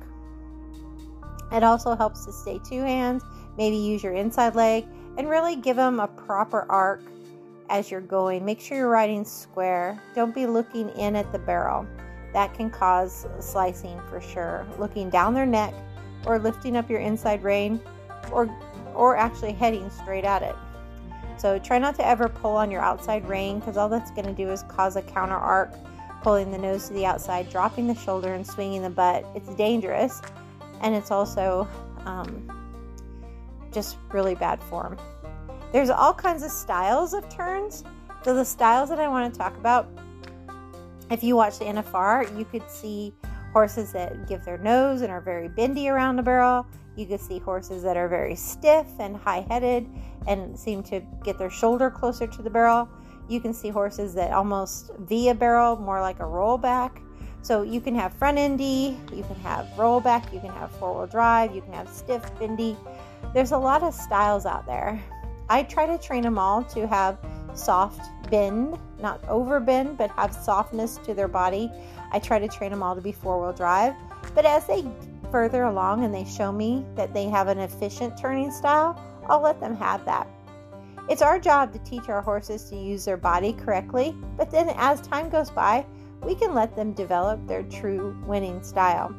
It 1.51 1.63
also 1.63 1.95
helps 1.95 2.25
to 2.25 2.31
stay 2.31 2.59
two 2.69 2.81
hands, 2.81 3.23
maybe 3.57 3.77
use 3.77 4.03
your 4.03 4.13
inside 4.13 4.55
leg, 4.55 4.85
and 5.17 5.29
really 5.29 5.55
give 5.55 5.75
them 5.77 5.99
a 5.99 6.07
proper 6.07 6.65
arc 6.69 7.01
as 7.69 7.91
you're 7.91 8.01
going. 8.01 8.45
Make 8.45 8.59
sure 8.59 8.77
you're 8.77 8.89
riding 8.89 9.25
square. 9.25 10.01
Don't 10.15 10.33
be 10.33 10.45
looking 10.45 10.89
in 10.89 11.15
at 11.15 11.31
the 11.31 11.39
barrel. 11.39 11.85
That 12.33 12.53
can 12.53 12.69
cause 12.69 13.25
slicing 13.39 13.99
for 14.09 14.21
sure. 14.21 14.65
Looking 14.77 15.09
down 15.09 15.33
their 15.33 15.45
neck 15.45 15.73
or 16.25 16.39
lifting 16.39 16.75
up 16.75 16.89
your 16.89 16.99
inside 16.99 17.43
rein 17.43 17.79
or 18.31 18.49
or 18.93 19.15
actually 19.15 19.53
heading 19.53 19.89
straight 19.91 20.25
at 20.25 20.41
it. 20.41 20.55
So 21.37 21.59
try 21.59 21.77
not 21.77 21.95
to 21.95 22.05
ever 22.05 22.27
pull 22.27 22.55
on 22.55 22.71
your 22.71 22.81
outside 22.81 23.27
rein 23.27 23.59
because 23.59 23.77
all 23.77 23.89
that's 23.89 24.09
going 24.11 24.25
to 24.25 24.33
do 24.33 24.49
is 24.49 24.63
cause 24.63 24.95
a 24.95 25.03
counter 25.03 25.35
arc, 25.35 25.71
pulling 26.23 26.51
the 26.51 26.57
nose 26.57 26.87
to 26.87 26.93
the 26.93 27.05
outside, 27.05 27.49
dropping 27.51 27.85
the 27.87 27.93
shoulder, 27.93 28.33
and 28.33 28.45
swinging 28.45 28.81
the 28.81 28.89
butt. 28.89 29.23
It's 29.35 29.53
dangerous, 29.53 30.19
and 30.81 30.95
it's 30.95 31.11
also 31.11 31.67
um, 32.05 32.51
just 33.71 33.97
really 34.11 34.33
bad 34.33 34.61
form. 34.63 34.97
There's 35.71 35.89
all 35.89 36.13
kinds 36.13 36.43
of 36.43 36.51
styles 36.51 37.13
of 37.13 37.27
turns. 37.29 37.83
So 38.23 38.33
the 38.33 38.45
styles 38.45 38.89
that 38.89 38.99
I 38.99 39.07
want 39.07 39.33
to 39.33 39.37
talk 39.37 39.55
about, 39.57 39.87
if 41.11 41.23
you 41.23 41.35
watch 41.35 41.59
the 41.59 41.65
NFR, 41.65 42.37
you 42.37 42.45
could 42.45 42.69
see 42.69 43.13
horses 43.53 43.91
that 43.93 44.27
give 44.27 44.43
their 44.45 44.57
nose 44.57 45.01
and 45.01 45.11
are 45.11 45.21
very 45.21 45.47
bendy 45.47 45.89
around 45.89 46.15
the 46.15 46.23
barrel. 46.23 46.65
You 46.95 47.05
could 47.05 47.21
see 47.21 47.39
horses 47.39 47.83
that 47.83 47.95
are 47.95 48.07
very 48.07 48.35
stiff 48.35 48.87
and 48.99 49.15
high 49.15 49.45
headed 49.49 49.87
and 50.27 50.57
seem 50.57 50.83
to 50.83 51.01
get 51.23 51.37
their 51.37 51.49
shoulder 51.49 51.89
closer 51.89 52.27
to 52.27 52.41
the 52.41 52.49
barrel. 52.49 52.89
You 53.29 53.39
can 53.39 53.53
see 53.53 53.69
horses 53.69 54.13
that 54.15 54.31
almost 54.31 54.91
V 54.99 55.29
a 55.29 55.35
barrel, 55.35 55.75
more 55.75 56.01
like 56.01 56.19
a 56.19 56.23
rollback. 56.23 57.01
So 57.41 57.61
you 57.61 57.79
can 57.79 57.95
have 57.95 58.13
front 58.13 58.37
endy, 58.37 58.97
you 59.13 59.23
can 59.23 59.35
have 59.37 59.65
rollback, 59.77 60.33
you 60.33 60.39
can 60.39 60.49
have 60.51 60.71
four 60.71 60.93
wheel 60.95 61.07
drive, 61.07 61.55
you 61.55 61.61
can 61.61 61.73
have 61.73 61.87
stiff, 61.87 62.23
bendy. 62.39 62.75
There's 63.33 63.51
a 63.51 63.57
lot 63.57 63.83
of 63.83 63.93
styles 63.93 64.45
out 64.45 64.65
there. 64.65 65.01
I 65.49 65.63
try 65.63 65.85
to 65.85 65.97
train 65.97 66.23
them 66.23 66.37
all 66.37 66.63
to 66.63 66.87
have 66.87 67.17
soft 67.53 68.09
bend, 68.29 68.77
not 68.99 69.23
over 69.27 69.59
bend, 69.59 69.97
but 69.97 70.09
have 70.11 70.33
softness 70.33 70.97
to 71.05 71.13
their 71.13 71.27
body. 71.27 71.71
I 72.11 72.19
try 72.19 72.39
to 72.39 72.47
train 72.47 72.71
them 72.71 72.83
all 72.83 72.95
to 72.95 73.01
be 73.01 73.11
four 73.11 73.41
wheel 73.41 73.53
drive. 73.53 73.93
But 74.35 74.45
as 74.45 74.67
they 74.67 74.85
further 75.31 75.63
along 75.63 76.03
and 76.03 76.13
they 76.13 76.25
show 76.25 76.51
me 76.51 76.85
that 76.95 77.13
they 77.13 77.25
have 77.25 77.47
an 77.47 77.59
efficient 77.59 78.17
turning 78.17 78.51
style, 78.51 78.99
I'll 79.29 79.41
let 79.41 79.59
them 79.59 79.75
have 79.75 80.03
that. 80.05 80.27
It's 81.09 81.21
our 81.21 81.39
job 81.39 81.71
to 81.71 81.79
teach 81.79 82.09
our 82.09 82.21
horses 82.21 82.69
to 82.69 82.75
use 82.75 83.05
their 83.05 83.17
body 83.17 83.53
correctly, 83.53 84.15
but 84.35 84.51
then 84.51 84.69
as 84.75 84.99
time 85.01 85.29
goes 85.29 85.49
by, 85.49 85.85
we 86.21 86.35
can 86.35 86.53
let 86.53 86.75
them 86.75 86.91
develop 86.91 87.45
their 87.47 87.63
true 87.63 88.17
winning 88.25 88.61
style. 88.61 89.15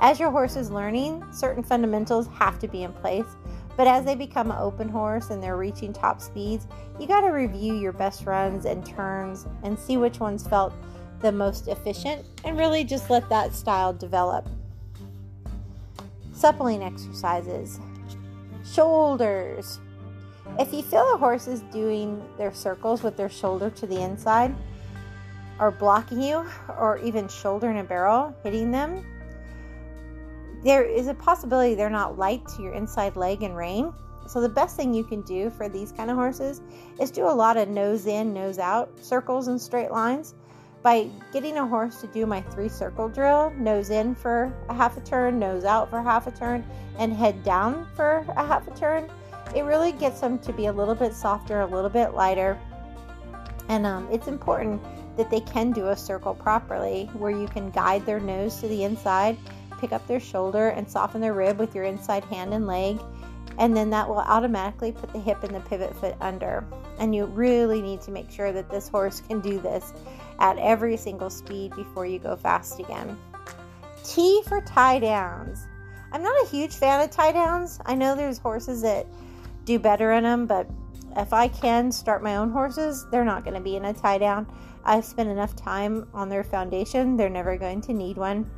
As 0.00 0.20
your 0.20 0.30
horse 0.30 0.56
is 0.56 0.70
learning, 0.70 1.24
certain 1.32 1.62
fundamentals 1.62 2.28
have 2.28 2.58
to 2.60 2.68
be 2.68 2.84
in 2.84 2.92
place, 2.92 3.26
but 3.76 3.86
as 3.86 4.04
they 4.04 4.14
become 4.14 4.50
an 4.50 4.58
open 4.58 4.88
horse 4.88 5.30
and 5.30 5.42
they're 5.42 5.56
reaching 5.56 5.92
top 5.92 6.20
speeds, 6.20 6.66
you 6.98 7.06
got 7.06 7.22
to 7.22 7.28
review 7.28 7.74
your 7.74 7.92
best 7.92 8.26
runs 8.26 8.64
and 8.64 8.84
turns 8.84 9.46
and 9.62 9.78
see 9.78 9.96
which 9.96 10.20
ones 10.20 10.46
felt 10.46 10.74
the 11.20 11.32
most 11.32 11.68
efficient 11.68 12.24
and 12.44 12.58
really 12.58 12.84
just 12.84 13.10
let 13.10 13.28
that 13.28 13.54
style 13.54 13.92
develop. 13.92 14.48
Suppling 16.32 16.82
exercises, 16.82 17.78
shoulders. 18.64 19.78
If 20.58 20.72
you 20.72 20.82
feel 20.82 21.14
a 21.14 21.18
horse 21.18 21.46
is 21.46 21.60
doing 21.72 22.22
their 22.36 22.52
circles 22.52 23.02
with 23.02 23.16
their 23.16 23.28
shoulder 23.28 23.70
to 23.70 23.86
the 23.86 24.00
inside, 24.00 24.54
or 25.60 25.70
blocking 25.70 26.22
you, 26.22 26.46
or 26.78 26.98
even 27.04 27.28
shoulder 27.28 27.70
in 27.70 27.76
a 27.76 27.84
barrel 27.84 28.34
hitting 28.42 28.70
them, 28.70 29.04
there 30.64 30.84
is 30.84 31.06
a 31.06 31.14
possibility 31.14 31.74
they're 31.74 31.90
not 31.90 32.18
light 32.18 32.46
to 32.48 32.62
your 32.62 32.72
inside 32.72 33.16
leg 33.16 33.42
and 33.42 33.56
rein. 33.56 33.92
So 34.26 34.40
the 34.40 34.48
best 34.48 34.76
thing 34.76 34.94
you 34.94 35.04
can 35.04 35.22
do 35.22 35.50
for 35.50 35.68
these 35.68 35.90
kind 35.90 36.10
of 36.10 36.16
horses 36.16 36.60
is 37.00 37.10
do 37.10 37.26
a 37.26 37.32
lot 37.32 37.56
of 37.56 37.68
nose 37.68 38.06
in, 38.06 38.32
nose 38.32 38.58
out 38.58 38.90
circles 39.00 39.48
and 39.48 39.60
straight 39.60 39.90
lines 39.90 40.34
by 40.82 41.08
getting 41.32 41.58
a 41.58 41.66
horse 41.66 42.00
to 42.00 42.06
do 42.06 42.26
my 42.26 42.40
three 42.40 42.68
circle 42.68 43.08
drill 43.08 43.52
nose 43.58 43.90
in 43.90 44.14
for 44.14 44.52
a 44.68 44.74
half 44.74 44.96
a 44.96 45.00
turn, 45.00 45.38
nose 45.38 45.64
out 45.64 45.90
for 45.90 46.00
half 46.00 46.26
a 46.26 46.30
turn, 46.30 46.64
and 46.98 47.12
head 47.12 47.42
down 47.42 47.86
for 47.94 48.24
a 48.36 48.46
half 48.46 48.68
a 48.68 48.74
turn. 48.74 49.10
It 49.54 49.62
really 49.62 49.92
gets 49.92 50.20
them 50.20 50.38
to 50.40 50.52
be 50.52 50.66
a 50.66 50.72
little 50.72 50.94
bit 50.94 51.12
softer, 51.12 51.62
a 51.62 51.66
little 51.66 51.90
bit 51.90 52.14
lighter. 52.14 52.58
And 53.68 53.84
um, 53.84 54.08
it's 54.10 54.28
important 54.28 54.80
that 55.16 55.30
they 55.30 55.40
can 55.40 55.72
do 55.72 55.88
a 55.88 55.96
circle 55.96 56.34
properly 56.34 57.10
where 57.14 57.30
you 57.30 57.48
can 57.48 57.70
guide 57.70 58.06
their 58.06 58.20
nose 58.20 58.60
to 58.60 58.68
the 58.68 58.84
inside, 58.84 59.36
pick 59.80 59.92
up 59.92 60.06
their 60.06 60.20
shoulder, 60.20 60.68
and 60.68 60.88
soften 60.88 61.20
their 61.20 61.34
rib 61.34 61.58
with 61.58 61.74
your 61.74 61.84
inside 61.84 62.24
hand 62.24 62.52
and 62.52 62.66
leg. 62.66 63.00
And 63.58 63.76
then 63.76 63.90
that 63.90 64.08
will 64.08 64.18
automatically 64.18 64.92
put 64.92 65.12
the 65.12 65.18
hip 65.18 65.42
and 65.42 65.54
the 65.54 65.60
pivot 65.60 65.94
foot 65.96 66.14
under. 66.20 66.64
And 66.98 67.14
you 67.14 67.26
really 67.26 67.82
need 67.82 68.00
to 68.02 68.10
make 68.10 68.30
sure 68.30 68.52
that 68.52 68.70
this 68.70 68.88
horse 68.88 69.20
can 69.20 69.40
do 69.40 69.58
this 69.60 69.92
at 70.38 70.58
every 70.58 70.96
single 70.96 71.30
speed 71.30 71.74
before 71.76 72.06
you 72.06 72.18
go 72.18 72.36
fast 72.36 72.78
again. 72.78 73.18
T 74.04 74.42
for 74.46 74.60
tie 74.62 74.98
downs. 74.98 75.66
I'm 76.12 76.22
not 76.22 76.44
a 76.44 76.48
huge 76.48 76.74
fan 76.74 77.00
of 77.00 77.10
tie 77.10 77.32
downs. 77.32 77.78
I 77.86 77.94
know 77.94 78.14
there's 78.14 78.38
horses 78.38 78.82
that 78.82 79.06
do 79.64 79.78
better 79.78 80.12
in 80.12 80.24
them, 80.24 80.46
but 80.46 80.68
if 81.16 81.32
I 81.32 81.48
can 81.48 81.92
start 81.92 82.22
my 82.22 82.36
own 82.36 82.50
horses, 82.50 83.06
they're 83.10 83.24
not 83.24 83.44
going 83.44 83.54
to 83.54 83.60
be 83.60 83.76
in 83.76 83.84
a 83.84 83.92
tie 83.92 84.18
down. 84.18 84.46
I've 84.84 85.04
spent 85.04 85.28
enough 85.28 85.54
time 85.54 86.08
on 86.14 86.28
their 86.28 86.44
foundation, 86.44 87.16
they're 87.16 87.28
never 87.28 87.56
going 87.56 87.82
to 87.82 87.92
need 87.92 88.16
one. 88.16 88.50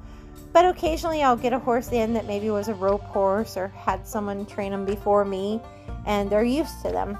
But 0.52 0.66
occasionally 0.66 1.22
I'll 1.22 1.36
get 1.36 1.52
a 1.52 1.58
horse 1.58 1.92
in 1.92 2.12
that 2.14 2.26
maybe 2.26 2.50
was 2.50 2.68
a 2.68 2.74
rope 2.74 3.02
horse 3.02 3.56
or 3.56 3.68
had 3.68 4.06
someone 4.06 4.44
train 4.46 4.72
them 4.72 4.84
before 4.84 5.24
me 5.24 5.60
and 6.06 6.28
they're 6.28 6.44
used 6.44 6.82
to 6.82 6.92
them. 6.92 7.16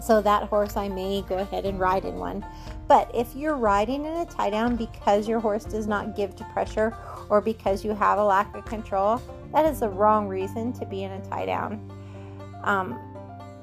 So 0.00 0.22
that 0.22 0.44
horse 0.44 0.76
I 0.76 0.88
may 0.88 1.22
go 1.22 1.38
ahead 1.38 1.66
and 1.66 1.78
ride 1.78 2.04
in 2.04 2.16
one. 2.16 2.44
But 2.88 3.10
if 3.14 3.34
you're 3.34 3.56
riding 3.56 4.04
in 4.04 4.12
a 4.12 4.24
tie 4.24 4.50
down 4.50 4.76
because 4.76 5.28
your 5.28 5.40
horse 5.40 5.64
does 5.64 5.86
not 5.86 6.16
give 6.16 6.34
to 6.36 6.44
pressure 6.44 6.96
or 7.28 7.40
because 7.40 7.84
you 7.84 7.94
have 7.94 8.18
a 8.18 8.24
lack 8.24 8.54
of 8.56 8.64
control, 8.64 9.20
that 9.52 9.66
is 9.66 9.80
the 9.80 9.88
wrong 9.88 10.26
reason 10.28 10.72
to 10.74 10.86
be 10.86 11.02
in 11.02 11.12
a 11.12 11.24
tie 11.26 11.46
down. 11.46 11.90
Um, 12.64 12.98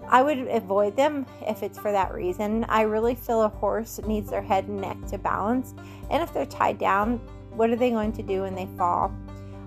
I 0.10 0.22
would 0.22 0.40
avoid 0.48 0.96
them 0.96 1.26
if 1.46 1.64
it's 1.64 1.78
for 1.78 1.92
that 1.92 2.14
reason. 2.14 2.66
I 2.70 2.82
really 2.82 3.16
feel 3.16 3.42
a 3.42 3.50
horse 3.50 4.00
needs 4.06 4.30
their 4.30 4.42
head 4.42 4.68
and 4.68 4.80
neck 4.80 4.98
to 5.08 5.18
balance. 5.18 5.74
And 6.10 6.24
if 6.24 6.34
they're 6.34 6.46
tied 6.46 6.78
down, 6.78 7.20
what 7.58 7.70
are 7.70 7.76
they 7.76 7.90
going 7.90 8.14
to 8.14 8.24
do 8.24 8.44
when 8.44 8.56
they 8.56 8.68
fall? 8.78 9.14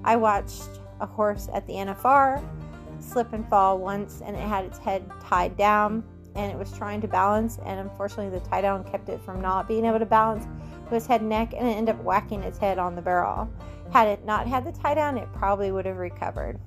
I 0.04 0.16
watched 0.16 0.80
a 1.00 1.06
horse 1.06 1.48
at 1.52 1.66
the 1.66 1.74
NFR 1.74 2.42
slip 3.00 3.32
and 3.32 3.48
fall 3.48 3.78
once 3.78 4.22
and 4.24 4.36
it 4.36 4.40
had 4.40 4.64
its 4.64 4.78
head 4.78 5.10
tied 5.20 5.56
down 5.56 6.04
and 6.34 6.52
it 6.52 6.58
was 6.58 6.72
trying 6.72 7.00
to 7.00 7.08
balance, 7.08 7.58
and 7.64 7.80
unfortunately, 7.80 8.30
the 8.30 8.44
tie 8.46 8.60
down 8.60 8.84
kept 8.84 9.08
it 9.08 9.20
from 9.22 9.40
not 9.40 9.66
being 9.66 9.84
able 9.84 9.98
to 9.98 10.06
balance 10.06 10.46
with 10.84 10.94
its 10.94 11.06
head 11.06 11.20
and 11.20 11.30
neck, 11.30 11.52
and 11.56 11.66
it 11.66 11.72
ended 11.72 11.96
up 11.96 12.02
whacking 12.04 12.42
its 12.42 12.58
head 12.58 12.78
on 12.78 12.94
the 12.94 13.02
barrel. 13.02 13.48
Had 13.92 14.08
it 14.08 14.24
not 14.24 14.46
had 14.46 14.64
the 14.64 14.72
tie 14.72 14.94
down, 14.94 15.18
it 15.18 15.28
probably 15.32 15.72
would 15.72 15.86
have 15.86 15.96
recovered. 15.96 16.60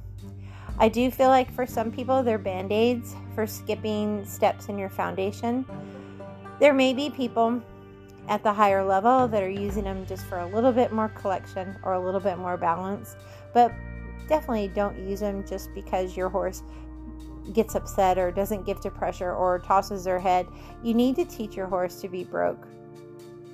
I 0.80 0.90
do 0.90 1.10
feel 1.12 1.30
like 1.30 1.54
for 1.54 1.66
some 1.66 1.92
people, 1.92 2.24
they're 2.24 2.38
band 2.38 2.72
aids 2.72 3.16
for 3.36 3.48
skipping 3.48 4.26
steps 4.26 4.70
in 4.70 4.78
your 4.78 4.90
foundation. 4.90 5.66
There 6.60 6.74
may 6.74 6.94
be 6.94 7.10
people 7.10 7.62
at 8.30 8.44
the 8.44 8.54
higher 8.54 8.84
level 8.84 9.28
that 9.28 9.44
are 9.44 9.50
using 9.50 9.84
them 9.84 10.06
just 10.06 10.26
for 10.26 10.40
a 10.40 10.48
little 10.48 10.72
bit 10.72 10.92
more 10.92 11.10
collection 11.10 11.76
or 11.84 11.94
a 11.94 12.00
little 12.00 12.20
bit 12.20 12.38
more 12.38 12.58
balance, 12.58 13.16
but 13.54 13.72
definitely 14.28 14.70
don't 14.70 14.98
use 14.98 15.20
them 15.20 15.46
just 15.46 15.74
because 15.74 16.16
your 16.16 16.30
horse 16.30 16.64
gets 17.52 17.76
upset 17.76 18.18
or 18.18 18.32
doesn't 18.32 18.66
give 18.66 18.80
to 18.80 18.90
pressure 18.90 19.34
or 19.34 19.60
tosses 19.60 20.06
their 20.06 20.20
head, 20.20 20.48
you 20.82 20.94
need 20.94 21.16
to 21.16 21.26
teach 21.26 21.56
your 21.56 21.68
horse 21.68 22.00
to 22.00 22.08
be 22.08 22.24
broke 22.24 22.66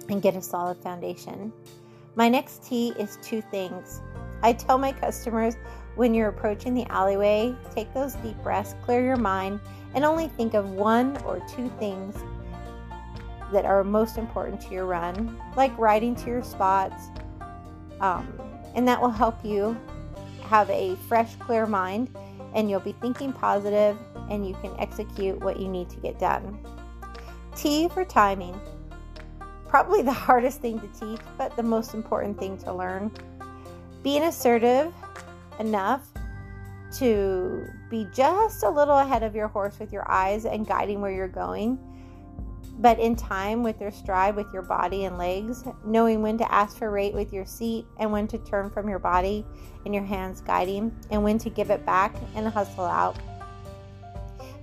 and 0.10 0.22
get 0.22 0.36
a 0.36 0.42
solid 0.42 0.78
foundation. 0.78 1.52
My 2.16 2.30
next 2.30 2.64
T 2.64 2.90
is 3.00 3.18
two 3.24 3.42
things. 3.42 4.02
I 4.44 4.54
tell 4.54 4.78
my 4.78 4.92
customers 4.92 5.56
when 5.96 6.14
you're 6.14 6.30
approaching 6.30 6.74
the 6.74 6.86
alleyway, 6.86 7.56
take 7.74 7.94
those 7.94 8.14
deep 8.16 8.38
breaths, 8.44 8.76
clear 8.84 9.04
your 9.04 9.18
mind, 9.18 9.60
and 9.96 10.06
only 10.06 10.28
think 10.28 10.54
of 10.54 10.70
one 10.70 11.18
or 11.24 11.42
two 11.56 11.72
things 11.80 12.16
that 13.52 13.66
are 13.66 13.84
most 13.84 14.18
important 14.18 14.62
to 14.62 14.74
your 14.74 14.86
run, 14.86 15.40
like 15.56 15.78
riding 15.78 16.16
to 16.16 16.28
your 16.28 16.44
spots. 16.44 17.10
Um, 18.02 18.40
and 18.76 18.88
that 18.88 19.02
will 19.02 19.10
help 19.10 19.44
you 19.44 19.78
have 20.44 20.70
a 20.70 20.96
fresh, 21.08 21.36
clear 21.36 21.66
mind 21.66 22.10
and 22.54 22.70
you'll 22.70 22.80
be 22.80 22.94
thinking 22.94 23.32
positive 23.32 23.98
and 24.30 24.48
you 24.48 24.56
can 24.56 24.74
execute 24.80 25.40
what 25.40 25.60
you 25.60 25.68
need 25.68 25.90
to 25.90 25.98
get 25.98 26.20
done. 26.20 26.58
T 27.56 27.90
for 27.90 28.06
timing. 28.06 28.60
Probably 29.68 30.02
the 30.02 30.12
hardest 30.28 30.62
thing 30.62 30.80
to 30.80 30.88
teach, 30.88 31.22
but 31.38 31.56
the 31.56 31.64
most 31.64 31.94
important 31.94 32.40
thing 32.40 32.58
to 32.60 32.74
learn. 32.74 33.12
Being 34.04 34.24
assertive 34.24 34.94
enough 35.60 36.08
to 36.96 37.68
be 37.90 38.08
just 38.14 38.64
a 38.64 38.70
little 38.70 38.98
ahead 38.98 39.22
of 39.22 39.36
your 39.36 39.48
horse 39.48 39.78
with 39.78 39.94
your 39.94 40.10
eyes 40.10 40.46
and 40.46 40.66
guiding 40.66 41.02
where 41.02 41.12
you're 41.12 41.28
going 41.28 41.78
but 42.80 42.98
in 42.98 43.16
time 43.16 43.62
with 43.62 43.80
your 43.82 43.92
stride 43.92 44.36
with 44.36 44.48
your 44.54 44.62
body 44.62 45.04
and 45.04 45.18
legs, 45.18 45.66
knowing 45.86 46.22
when 46.22 46.38
to 46.38 46.52
ask 46.52 46.78
for 46.78 46.90
rate 46.90 47.14
with 47.14 47.34
your 47.34 47.46
seat 47.46 47.86
and 47.98 48.10
when 48.12 48.26
to 48.28 48.38
turn 48.40 48.70
from 48.70 48.88
your 48.88 49.00
body 49.00 49.46
and 49.86 49.94
your 49.94 50.04
hands 50.04 50.40
guiding, 50.42 50.96
and 51.12 51.22
when 51.22 51.38
to 51.38 51.50
give 51.50 51.70
it 51.70 51.86
back 51.86 52.16
and 52.36 52.48
hustle 52.48 52.86
out. 52.86 53.18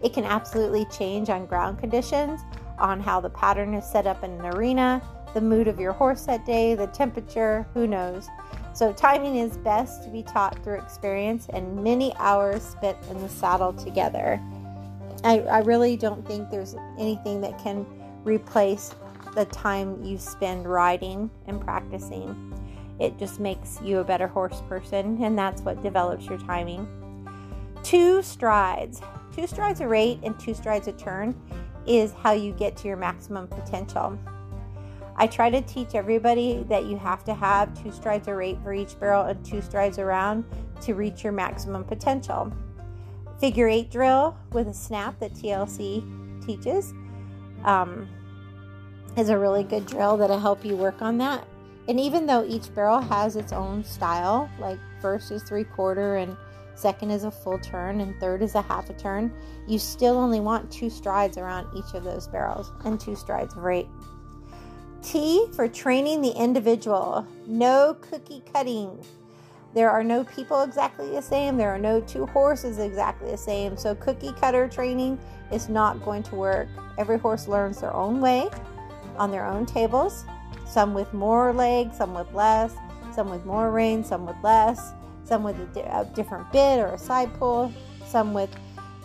It 0.03 0.15
can 0.15 0.25
absolutely 0.25 0.87
change 0.87 1.29
on 1.29 1.47
ground 1.47 1.79
conditions, 1.79 2.41
on 2.79 3.01
how 3.01 3.21
the 3.21 3.31
pattern 3.31 3.75
is 3.75 3.85
set 3.85 4.07
up 4.07 4.25
in 4.25 4.31
an 4.33 4.47
arena, 4.47 5.03
the 5.35 5.41
mood 5.41 5.69
of 5.69 5.79
your 5.79 5.93
horse 5.93 6.25
that 6.25 6.47
day, 6.47 6.75
the 6.75 6.87
temperature, 6.89 7.67
who 7.75 7.87
knows. 7.87 8.29
So, 8.73 8.93
timing 8.93 9.37
is 9.37 9.57
best 9.59 10.05
to 10.05 10.11
be 10.11 10.23
taught 10.23 10.63
through 10.63 10.79
experience 10.79 11.49
and 11.53 11.83
many 11.83 12.15
hours 12.17 12.63
spent 12.63 12.97
in 13.11 13.19
the 13.19 13.29
saddle 13.29 13.73
together. 13.73 14.41
I, 15.25 15.41
I 15.41 15.59
really 15.61 15.97
don't 15.97 16.27
think 16.27 16.51
there's 16.51 16.75
anything 16.99 17.41
that 17.41 17.59
can 17.59 17.87
replace 18.27 18.95
the 19.35 19.45
time 19.47 20.03
you 20.03 20.19
spend 20.19 20.67
riding 20.67 21.31
and 21.47 21.61
practicing. 21.61 22.53
It 22.99 23.19
just 23.19 23.41
makes 23.41 23.79
you 23.83 23.99
a 24.01 24.05
better 24.05 24.27
horse 24.27 24.63
person, 24.69 25.23
and 25.23 25.39
that's 25.39 25.63
what 25.63 25.83
develops 25.83 26.27
your 26.27 26.39
timing. 26.39 26.89
Two 27.83 28.23
strides, 28.23 29.01
two 29.35 29.47
strides 29.47 29.81
a 29.81 29.87
rate 29.87 30.19
and 30.23 30.39
two 30.41 30.55
strides 30.55 30.89
a 30.89 30.93
turn 30.93 31.41
is 31.87 32.13
how 32.13 32.33
you 32.33 32.53
get 32.53 32.77
to 32.79 32.89
your 32.89 32.97
maximum 32.97 33.47
potential. 33.47 34.19
I 35.19 35.27
try 35.27 35.51
to 35.51 35.63
teach 35.63 35.95
everybody 35.95 36.65
that 36.69 36.87
you 36.87 36.97
have 36.99 37.25
to 37.25 37.35
have 37.35 37.81
two 37.81 37.93
strides 37.93 38.29
a 38.29 38.35
rate 38.35 38.59
for 38.63 38.75
each 38.75 38.99
barrel 38.99 39.25
and 39.25 39.43
two 39.45 39.63
strides 39.63 39.99
around 39.99 40.45
to 40.83 40.95
reach 40.95 41.23
your 41.23 41.33
maximum 41.33 41.85
potential. 41.85 42.53
Figure 43.39 43.69
eight 43.69 43.91
drill 43.91 44.37
with 44.53 44.69
a 44.69 44.75
snap 44.75 45.19
that 45.21 45.33
TLC 45.35 46.45
teaches 46.45 46.93
um, 47.67 48.09
is 49.17 49.29
a 49.29 49.39
really 49.39 49.65
good 49.65 49.85
drill 49.87 50.17
that'll 50.17 50.41
help 50.41 50.65
you 50.65 50.77
work 50.77 51.03
on 51.03 51.19
that. 51.19 51.47
And 51.89 52.01
even 52.01 52.27
though 52.27 52.45
each 52.45 52.75
barrel 52.75 53.01
has 53.01 53.37
its 53.37 53.53
own 53.53 53.85
style, 53.85 54.51
like 54.59 54.79
first 55.01 55.31
is 55.31 55.43
three 55.43 55.65
quarter 55.65 56.17
and 56.17 56.37
second 56.75 57.11
is 57.11 57.25
a 57.25 57.31
full 57.31 57.59
turn 57.59 58.01
and 58.01 58.19
third 58.21 58.43
is 58.43 58.55
a 58.55 58.63
half 58.63 58.91
a 58.91 58.95
turn, 58.95 59.33
you 59.67 59.79
still 59.79 60.17
only 60.17 60.41
want 60.41 60.71
two 60.71 60.91
strides 60.91 61.39
around 61.39 61.67
each 61.77 61.95
of 61.95 62.05
those 62.05 62.27
barrels 62.29 62.73
and 62.85 62.99
two 62.99 63.15
strides 63.15 63.55
of 63.57 63.63
rate. 63.63 63.89
T 65.03 65.47
for 65.53 65.69
training 65.69 66.21
the 66.23 66.33
individual. 66.33 67.27
No 67.47 67.97
cookie 68.01 68.43
cutting. 68.53 68.99
There 69.75 69.91
are 69.91 70.03
no 70.03 70.25
people 70.25 70.63
exactly 70.63 71.11
the 71.11 71.23
same. 71.23 71.57
There 71.57 71.71
are 71.71 71.79
no 71.79 72.01
two 72.01 72.27
horses 72.27 72.79
exactly 72.79 73.31
the 73.31 73.37
same. 73.37 73.77
So, 73.77 73.95
cookie 73.95 74.33
cutter 74.33 74.69
training 74.69 75.19
is 75.51 75.69
not 75.69 76.05
going 76.05 76.23
to 76.25 76.35
work. 76.35 76.69
Every 76.99 77.19
horse 77.19 77.49
learns 77.49 77.81
their 77.81 77.95
own 77.95 78.21
way 78.21 78.49
on 79.17 79.31
their 79.31 79.47
own 79.47 79.67
tables. 79.67 80.25
Some 80.67 80.95
with 80.95 81.13
more 81.15 81.53
legs, 81.53 81.97
some 81.97 82.15
with 82.15 82.33
less, 82.33 82.75
some 83.15 83.31
with 83.31 83.45
more 83.47 83.71
rein, 83.71 84.05
some 84.05 84.27
with 84.27 84.37
less, 84.43 84.93
some 85.25 85.43
with 85.43 85.59
a, 85.61 85.67
di- 85.67 85.81
a 85.81 86.05
different 86.15 86.51
bit 86.53 86.79
or 86.79 86.89
a 86.89 86.99
side 86.99 87.33
pull, 87.39 87.73
some 88.07 88.35
with 88.35 88.51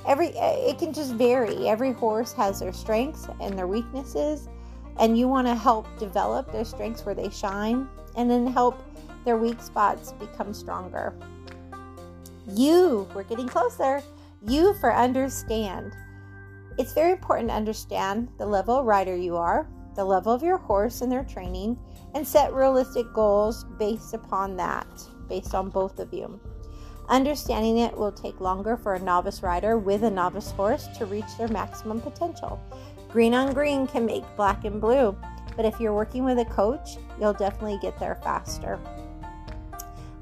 every, 0.07 0.27
it 0.35 0.79
can 0.79 0.93
just 0.93 1.13
vary. 1.13 1.67
Every 1.67 1.93
horse 1.93 2.33
has 2.33 2.59
their 2.59 2.73
strengths 2.73 3.27
and 3.39 3.57
their 3.57 3.67
weaknesses 3.67 4.49
and 4.99 5.17
you 5.17 5.27
want 5.27 5.47
to 5.47 5.55
help 5.55 5.87
develop 5.97 6.51
their 6.51 6.65
strengths 6.65 7.05
where 7.05 7.15
they 7.15 7.29
shine 7.29 7.87
and 8.15 8.29
then 8.29 8.45
help 8.45 8.83
their 9.25 9.37
weak 9.37 9.61
spots 9.61 10.13
become 10.13 10.53
stronger. 10.53 11.13
You, 12.47 13.07
we're 13.15 13.23
getting 13.23 13.47
closer. 13.47 14.01
You 14.47 14.73
for 14.75 14.93
understand. 14.93 15.95
It's 16.77 16.93
very 16.93 17.11
important 17.11 17.49
to 17.49 17.55
understand 17.55 18.29
the 18.37 18.45
level 18.45 18.79
of 18.79 18.85
rider 18.85 19.15
you 19.15 19.35
are, 19.37 19.67
the 19.95 20.05
level 20.05 20.33
of 20.33 20.41
your 20.41 20.57
horse 20.57 21.01
and 21.01 21.11
their 21.11 21.23
training, 21.23 21.77
and 22.13 22.25
set 22.25 22.53
realistic 22.53 23.11
goals 23.13 23.65
based 23.77 24.13
upon 24.13 24.55
that, 24.57 24.87
based 25.27 25.53
on 25.53 25.69
both 25.69 25.99
of 25.99 26.13
you. 26.13 26.39
Understanding 27.09 27.79
it 27.79 27.95
will 27.95 28.11
take 28.11 28.39
longer 28.39 28.77
for 28.77 28.93
a 28.93 28.99
novice 28.99 29.43
rider 29.43 29.77
with 29.77 30.03
a 30.03 30.09
novice 30.09 30.51
horse 30.51 30.87
to 30.97 31.05
reach 31.05 31.37
their 31.37 31.49
maximum 31.49 31.99
potential. 31.99 32.59
Green 33.09 33.33
on 33.33 33.53
green 33.53 33.85
can 33.85 34.05
make 34.05 34.23
black 34.37 34.63
and 34.63 34.79
blue, 34.79 35.15
but 35.57 35.65
if 35.65 35.79
you're 35.79 35.93
working 35.93 36.23
with 36.23 36.39
a 36.39 36.45
coach, 36.45 36.97
you'll 37.19 37.33
definitely 37.33 37.77
get 37.81 37.99
there 37.99 38.15
faster. 38.23 38.79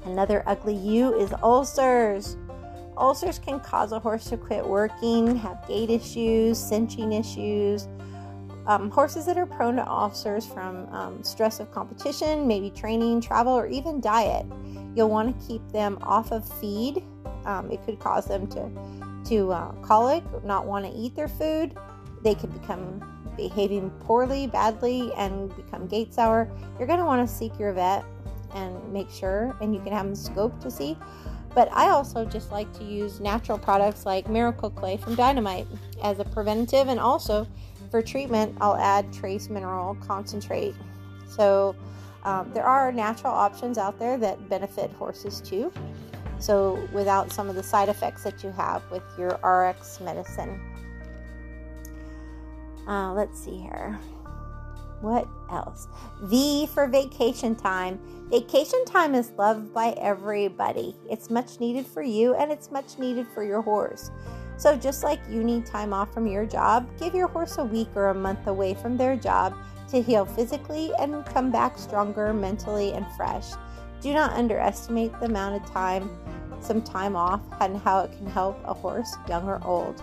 Another 0.04 0.42
ugly 0.46 0.74
U 0.74 1.14
is 1.14 1.32
ulcers. 1.42 2.36
Ulcers 3.00 3.38
can 3.38 3.60
cause 3.60 3.92
a 3.92 3.98
horse 3.98 4.26
to 4.26 4.36
quit 4.36 4.64
working, 4.64 5.34
have 5.36 5.66
gait 5.66 5.88
issues, 5.88 6.58
cinching 6.58 7.12
issues. 7.12 7.88
Um, 8.66 8.90
horses 8.90 9.24
that 9.26 9.38
are 9.38 9.46
prone 9.46 9.76
to 9.76 9.88
ulcers 9.88 10.46
from 10.46 10.86
um, 10.92 11.24
stress 11.24 11.60
of 11.60 11.72
competition, 11.72 12.46
maybe 12.46 12.70
training, 12.70 13.22
travel, 13.22 13.52
or 13.52 13.66
even 13.66 14.00
diet, 14.00 14.44
you'll 14.94 15.08
want 15.08 15.40
to 15.40 15.46
keep 15.46 15.66
them 15.70 15.98
off 16.02 16.30
of 16.30 16.46
feed. 16.60 17.02
Um, 17.46 17.70
it 17.70 17.82
could 17.84 17.98
cause 17.98 18.26
them 18.26 18.46
to 18.48 18.70
to 19.24 19.52
uh, 19.52 19.72
colic, 19.82 20.22
not 20.44 20.66
want 20.66 20.84
to 20.84 20.92
eat 20.92 21.14
their 21.14 21.28
food, 21.28 21.76
they 22.22 22.34
could 22.34 22.52
become 22.58 23.02
behaving 23.36 23.90
poorly, 24.00 24.46
badly, 24.46 25.12
and 25.16 25.54
become 25.56 25.86
gate 25.86 26.12
sour, 26.12 26.50
you're 26.78 26.86
going 26.86 26.98
to 26.98 27.04
want 27.04 27.26
to 27.26 27.34
seek 27.34 27.58
your 27.58 27.72
vet 27.72 28.04
and 28.54 28.92
make 28.92 29.10
sure, 29.10 29.56
and 29.60 29.74
you 29.74 29.80
can 29.80 29.92
have 29.92 30.06
them 30.06 30.14
scope 30.14 30.58
to 30.60 30.70
see. 30.70 30.96
But 31.54 31.72
I 31.72 31.88
also 31.90 32.24
just 32.24 32.52
like 32.52 32.72
to 32.78 32.84
use 32.84 33.20
natural 33.20 33.58
products 33.58 34.06
like 34.06 34.28
Miracle 34.28 34.70
Clay 34.70 34.96
from 34.96 35.14
Dynamite 35.14 35.66
as 36.02 36.20
a 36.20 36.24
preventative, 36.24 36.88
and 36.88 37.00
also 37.00 37.46
for 37.90 38.00
treatment, 38.00 38.56
I'll 38.60 38.76
add 38.76 39.12
trace 39.12 39.48
mineral 39.48 39.96
concentrate. 39.96 40.74
So 41.28 41.74
um, 42.24 42.50
there 42.54 42.64
are 42.64 42.92
natural 42.92 43.32
options 43.32 43.78
out 43.78 43.98
there 43.98 44.16
that 44.18 44.48
benefit 44.48 44.90
horses 44.92 45.40
too. 45.40 45.72
So 46.38 46.88
without 46.92 47.32
some 47.32 47.48
of 47.48 47.56
the 47.56 47.62
side 47.62 47.88
effects 47.88 48.22
that 48.24 48.42
you 48.42 48.50
have 48.52 48.82
with 48.90 49.02
your 49.18 49.38
RX 49.42 50.00
medicine. 50.00 50.60
Uh, 52.86 53.12
let's 53.12 53.38
see 53.38 53.58
here. 53.58 53.98
What 55.00 55.26
else? 55.50 55.88
V 56.22 56.66
for 56.66 56.86
vacation 56.86 57.54
time. 57.54 57.98
Vacation 58.30 58.84
time 58.84 59.14
is 59.14 59.32
loved 59.38 59.72
by 59.72 59.90
everybody. 59.92 60.94
It's 61.10 61.30
much 61.30 61.58
needed 61.58 61.86
for 61.86 62.02
you 62.02 62.34
and 62.34 62.52
it's 62.52 62.70
much 62.70 62.98
needed 62.98 63.26
for 63.34 63.42
your 63.42 63.62
horse. 63.62 64.10
So, 64.56 64.76
just 64.76 65.02
like 65.02 65.20
you 65.28 65.42
need 65.42 65.64
time 65.64 65.94
off 65.94 66.12
from 66.12 66.26
your 66.26 66.44
job, 66.44 66.86
give 66.98 67.14
your 67.14 67.28
horse 67.28 67.56
a 67.56 67.64
week 67.64 67.88
or 67.94 68.10
a 68.10 68.14
month 68.14 68.46
away 68.46 68.74
from 68.74 68.96
their 68.96 69.16
job 69.16 69.56
to 69.88 70.02
heal 70.02 70.26
physically 70.26 70.92
and 70.98 71.24
come 71.24 71.50
back 71.50 71.78
stronger 71.78 72.34
mentally 72.34 72.92
and 72.92 73.06
fresh. 73.16 73.46
Do 74.02 74.12
not 74.12 74.32
underestimate 74.32 75.18
the 75.18 75.26
amount 75.26 75.62
of 75.62 75.70
time 75.70 76.10
some 76.62 76.82
time 76.82 77.16
off 77.16 77.40
and 77.60 77.78
how 77.78 78.00
it 78.00 78.12
can 78.16 78.26
help 78.26 78.60
a 78.64 78.74
horse, 78.74 79.16
young 79.28 79.48
or 79.48 79.64
old. 79.64 80.02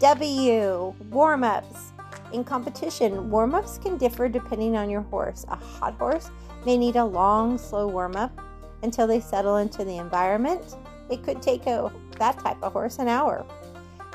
W. 0.00 0.94
Warm 1.10 1.44
ups. 1.44 1.92
In 2.32 2.44
competition, 2.44 3.30
warm 3.30 3.54
ups 3.54 3.78
can 3.78 3.96
differ 3.96 4.28
depending 4.28 4.76
on 4.76 4.90
your 4.90 5.02
horse. 5.02 5.44
A 5.48 5.56
hot 5.56 5.94
horse 5.94 6.30
may 6.64 6.76
need 6.76 6.96
a 6.96 7.04
long, 7.04 7.58
slow 7.58 7.86
warm 7.86 8.16
up 8.16 8.40
until 8.82 9.06
they 9.06 9.20
settle 9.20 9.56
into 9.56 9.84
the 9.84 9.98
environment. 9.98 10.76
It 11.10 11.22
could 11.22 11.40
take 11.40 11.66
a, 11.66 11.92
that 12.18 12.38
type 12.38 12.62
of 12.62 12.72
horse 12.72 12.98
an 12.98 13.08
hour. 13.08 13.46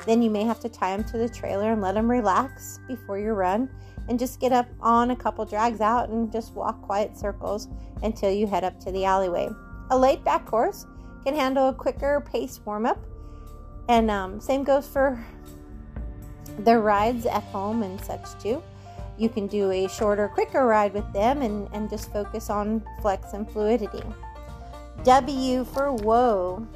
Then 0.06 0.20
you 0.20 0.30
may 0.30 0.44
have 0.44 0.60
to 0.60 0.68
tie 0.68 0.96
them 0.96 1.06
to 1.10 1.18
the 1.18 1.28
trailer 1.28 1.72
and 1.72 1.80
let 1.80 1.94
them 1.94 2.10
relax 2.10 2.80
before 2.88 3.18
your 3.18 3.34
run 3.34 3.70
and 4.08 4.18
just 4.18 4.40
get 4.40 4.52
up 4.52 4.66
on 4.80 5.12
a 5.12 5.16
couple 5.16 5.44
drags 5.44 5.80
out 5.80 6.08
and 6.08 6.30
just 6.32 6.54
walk 6.54 6.82
quiet 6.82 7.16
circles 7.16 7.68
until 8.02 8.30
you 8.30 8.46
head 8.46 8.64
up 8.64 8.78
to 8.80 8.90
the 8.90 9.04
alleyway. 9.04 9.48
A 9.90 9.96
laid 9.96 10.24
back 10.24 10.48
horse 10.48 10.86
can 11.24 11.34
handle 11.34 11.68
a 11.68 11.74
quicker 11.74 12.20
pace 12.20 12.60
warm 12.64 12.86
up. 12.86 12.98
And 13.88 14.10
um, 14.10 14.40
same 14.40 14.64
goes 14.64 14.86
for 14.86 15.24
their 16.58 16.80
rides 16.80 17.26
at 17.26 17.42
home 17.44 17.82
and 17.82 18.00
such 18.00 18.26
too. 18.42 18.62
You 19.18 19.28
can 19.28 19.46
do 19.46 19.70
a 19.70 19.88
shorter, 19.88 20.28
quicker 20.28 20.66
ride 20.66 20.94
with 20.94 21.10
them 21.12 21.42
and, 21.42 21.68
and 21.72 21.90
just 21.90 22.12
focus 22.12 22.50
on 22.50 22.82
flex 23.00 23.32
and 23.34 23.48
fluidity. 23.50 24.02
W 25.04 25.64
for 25.64 25.92
whoa. 25.92 26.66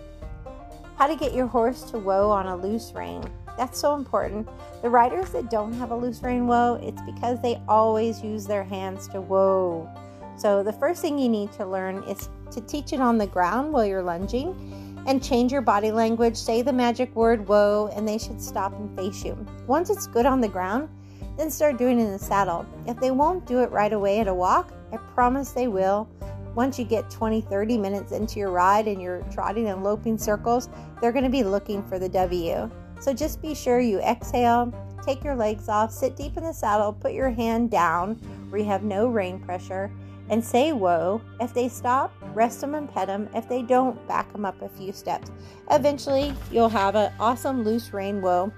How 0.96 1.06
to 1.06 1.16
get 1.16 1.34
your 1.34 1.46
horse 1.46 1.82
to 1.90 1.98
whoa 1.98 2.30
on 2.30 2.46
a 2.46 2.56
loose 2.56 2.92
rein. 2.94 3.22
That's 3.56 3.78
so 3.78 3.94
important. 3.94 4.48
The 4.82 4.90
riders 4.90 5.30
that 5.30 5.50
don't 5.50 5.72
have 5.74 5.90
a 5.90 5.96
loose 5.96 6.22
rein 6.22 6.46
whoa, 6.46 6.78
it's 6.82 7.02
because 7.02 7.40
they 7.40 7.60
always 7.68 8.22
use 8.22 8.46
their 8.46 8.64
hands 8.64 9.08
to 9.08 9.20
whoa. 9.20 9.88
So 10.36 10.62
the 10.62 10.72
first 10.72 11.00
thing 11.00 11.18
you 11.18 11.28
need 11.28 11.52
to 11.52 11.64
learn 11.64 12.02
is 12.04 12.28
to 12.50 12.60
teach 12.60 12.92
it 12.92 13.00
on 13.00 13.16
the 13.16 13.26
ground 13.26 13.72
while 13.72 13.86
you're 13.86 14.02
lunging 14.02 14.95
and 15.06 15.22
change 15.22 15.52
your 15.52 15.62
body 15.62 15.90
language. 15.90 16.36
Say 16.36 16.62
the 16.62 16.72
magic 16.72 17.14
word 17.14 17.46
whoa, 17.48 17.90
and 17.94 18.06
they 18.06 18.18
should 18.18 18.40
stop 18.40 18.78
and 18.78 18.94
face 18.96 19.24
you. 19.24 19.34
Once 19.66 19.88
it's 19.88 20.06
good 20.06 20.26
on 20.26 20.40
the 20.40 20.48
ground, 20.48 20.88
then 21.36 21.50
start 21.50 21.78
doing 21.78 21.98
it 21.98 22.04
in 22.04 22.12
the 22.12 22.18
saddle. 22.18 22.66
If 22.86 22.98
they 22.98 23.10
won't 23.10 23.46
do 23.46 23.60
it 23.60 23.70
right 23.70 23.92
away 23.92 24.20
at 24.20 24.28
a 24.28 24.34
walk, 24.34 24.72
I 24.92 24.96
promise 24.96 25.52
they 25.52 25.68
will. 25.68 26.08
Once 26.54 26.78
you 26.78 26.84
get 26.84 27.10
20, 27.10 27.42
30 27.42 27.76
minutes 27.76 28.12
into 28.12 28.38
your 28.38 28.50
ride 28.50 28.88
and 28.88 29.00
you're 29.00 29.22
trotting 29.30 29.68
and 29.68 29.84
loping 29.84 30.16
circles, 30.16 30.70
they're 31.00 31.12
going 31.12 31.24
to 31.24 31.30
be 31.30 31.44
looking 31.44 31.86
for 31.86 31.98
the 31.98 32.08
W. 32.08 32.70
So 33.00 33.12
just 33.12 33.42
be 33.42 33.54
sure 33.54 33.78
you 33.78 34.00
exhale, 34.00 34.72
take 35.04 35.22
your 35.22 35.36
legs 35.36 35.68
off, 35.68 35.92
sit 35.92 36.16
deep 36.16 36.38
in 36.38 36.44
the 36.44 36.54
saddle, 36.54 36.94
put 36.94 37.12
your 37.12 37.30
hand 37.30 37.70
down 37.70 38.14
where 38.48 38.60
you 38.60 38.66
have 38.66 38.82
no 38.82 39.06
rein 39.06 39.38
pressure, 39.38 39.90
and 40.28 40.44
say 40.44 40.72
whoa. 40.72 41.20
If 41.40 41.54
they 41.54 41.68
stop, 41.68 42.14
rest 42.34 42.60
them 42.60 42.74
and 42.74 42.92
pet 42.92 43.06
them. 43.06 43.28
If 43.34 43.48
they 43.48 43.62
don't, 43.62 44.06
back 44.08 44.32
them 44.32 44.44
up 44.44 44.60
a 44.62 44.68
few 44.68 44.92
steps. 44.92 45.30
Eventually, 45.70 46.34
you'll 46.50 46.68
have 46.68 46.94
an 46.94 47.12
awesome 47.20 47.62
loose 47.62 47.92
rein 47.92 48.20
whoa. 48.20 48.52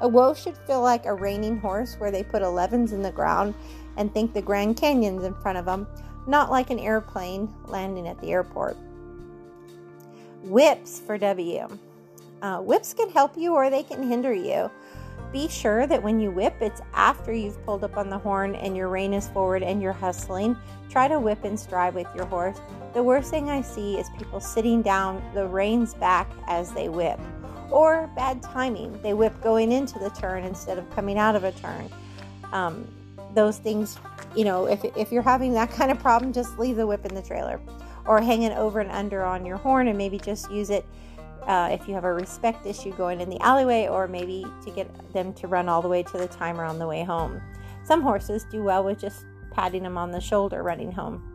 A 0.00 0.08
whoa 0.08 0.34
should 0.34 0.56
feel 0.66 0.80
like 0.80 1.06
a 1.06 1.14
reining 1.14 1.58
horse 1.58 1.94
where 1.98 2.10
they 2.10 2.24
put 2.24 2.42
11s 2.42 2.92
in 2.92 3.02
the 3.02 3.12
ground 3.12 3.54
and 3.96 4.12
think 4.12 4.32
the 4.32 4.42
Grand 4.42 4.76
Canyon's 4.76 5.24
in 5.24 5.34
front 5.34 5.58
of 5.58 5.64
them. 5.64 5.86
not 6.26 6.50
like 6.52 6.70
an 6.70 6.78
airplane 6.78 7.52
landing 7.66 8.06
at 8.06 8.20
the 8.20 8.30
airport. 8.30 8.76
Whips 10.44 11.00
for 11.00 11.18
W. 11.18 11.66
Uh, 12.40 12.58
whips 12.58 12.94
can 12.94 13.10
help 13.10 13.36
you 13.36 13.54
or 13.54 13.70
they 13.70 13.82
can 13.82 14.08
hinder 14.08 14.32
you. 14.32 14.70
Be 15.32 15.48
sure 15.48 15.86
that 15.86 16.02
when 16.02 16.20
you 16.20 16.30
whip, 16.30 16.54
it's 16.60 16.82
after 16.92 17.32
you've 17.32 17.64
pulled 17.64 17.84
up 17.84 17.96
on 17.96 18.10
the 18.10 18.18
horn 18.18 18.54
and 18.54 18.76
your 18.76 18.88
rein 18.88 19.14
is 19.14 19.28
forward 19.28 19.62
and 19.62 19.80
you're 19.80 19.94
hustling. 19.94 20.54
Try 20.90 21.08
to 21.08 21.18
whip 21.18 21.44
and 21.44 21.58
stride 21.58 21.94
with 21.94 22.06
your 22.14 22.26
horse. 22.26 22.60
The 22.92 23.02
worst 23.02 23.30
thing 23.30 23.48
I 23.48 23.62
see 23.62 23.98
is 23.98 24.10
people 24.18 24.40
sitting 24.40 24.82
down, 24.82 25.22
the 25.32 25.46
reins 25.46 25.94
back 25.94 26.30
as 26.48 26.72
they 26.72 26.90
whip. 26.90 27.18
Or 27.70 28.10
bad 28.14 28.42
timing. 28.42 29.00
They 29.00 29.14
whip 29.14 29.40
going 29.42 29.72
into 29.72 29.98
the 29.98 30.10
turn 30.10 30.44
instead 30.44 30.76
of 30.76 30.90
coming 30.90 31.16
out 31.16 31.34
of 31.34 31.44
a 31.44 31.52
turn. 31.52 31.88
Um, 32.52 32.86
those 33.34 33.56
things, 33.56 33.98
you 34.36 34.44
know, 34.44 34.66
if, 34.66 34.84
if 34.84 35.10
you're 35.10 35.22
having 35.22 35.54
that 35.54 35.70
kind 35.78 35.90
of 35.90 35.98
problem, 35.98 36.34
just 36.34 36.58
leave 36.58 36.76
the 36.76 36.86
whip 36.86 37.06
in 37.06 37.14
the 37.14 37.22
trailer 37.22 37.58
or 38.06 38.20
hang 38.20 38.42
it 38.42 38.52
over 38.56 38.80
and 38.80 38.90
under 38.90 39.24
on 39.24 39.46
your 39.46 39.56
horn 39.56 39.88
and 39.88 39.96
maybe 39.96 40.18
just 40.18 40.50
use 40.50 40.68
it 40.68 40.84
uh, 41.46 41.68
if 41.72 41.88
you 41.88 41.94
have 41.94 42.04
a 42.04 42.12
respect 42.12 42.66
issue 42.66 42.94
going 42.96 43.20
in 43.20 43.28
the 43.28 43.40
alleyway, 43.40 43.88
or 43.88 44.06
maybe 44.06 44.44
to 44.64 44.70
get 44.70 44.88
them 45.12 45.32
to 45.34 45.46
run 45.46 45.68
all 45.68 45.82
the 45.82 45.88
way 45.88 46.02
to 46.02 46.18
the 46.18 46.28
timer 46.28 46.64
on 46.64 46.78
the 46.78 46.86
way 46.86 47.02
home. 47.04 47.40
Some 47.84 48.02
horses 48.02 48.44
do 48.50 48.62
well 48.62 48.84
with 48.84 49.00
just 49.00 49.24
patting 49.50 49.82
them 49.82 49.98
on 49.98 50.10
the 50.10 50.20
shoulder 50.20 50.62
running 50.62 50.92
home. 50.92 51.28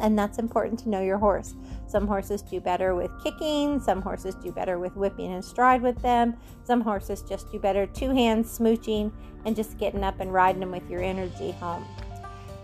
And 0.00 0.18
that's 0.18 0.38
important 0.38 0.78
to 0.80 0.88
know 0.88 1.00
your 1.00 1.18
horse. 1.18 1.54
Some 1.86 2.06
horses 2.06 2.42
do 2.42 2.60
better 2.60 2.94
with 2.94 3.10
kicking, 3.22 3.78
some 3.80 4.00
horses 4.00 4.34
do 4.36 4.50
better 4.50 4.78
with 4.78 4.96
whipping 4.96 5.32
and 5.32 5.44
stride 5.44 5.82
with 5.82 6.00
them, 6.00 6.36
some 6.64 6.80
horses 6.80 7.22
just 7.22 7.50
do 7.52 7.58
better 7.58 7.86
two 7.86 8.10
hands 8.10 8.58
smooching 8.58 9.12
and 9.44 9.54
just 9.54 9.78
getting 9.78 10.02
up 10.02 10.20
and 10.20 10.32
riding 10.32 10.60
them 10.60 10.70
with 10.70 10.88
your 10.88 11.02
energy 11.02 11.52
home. 11.52 11.84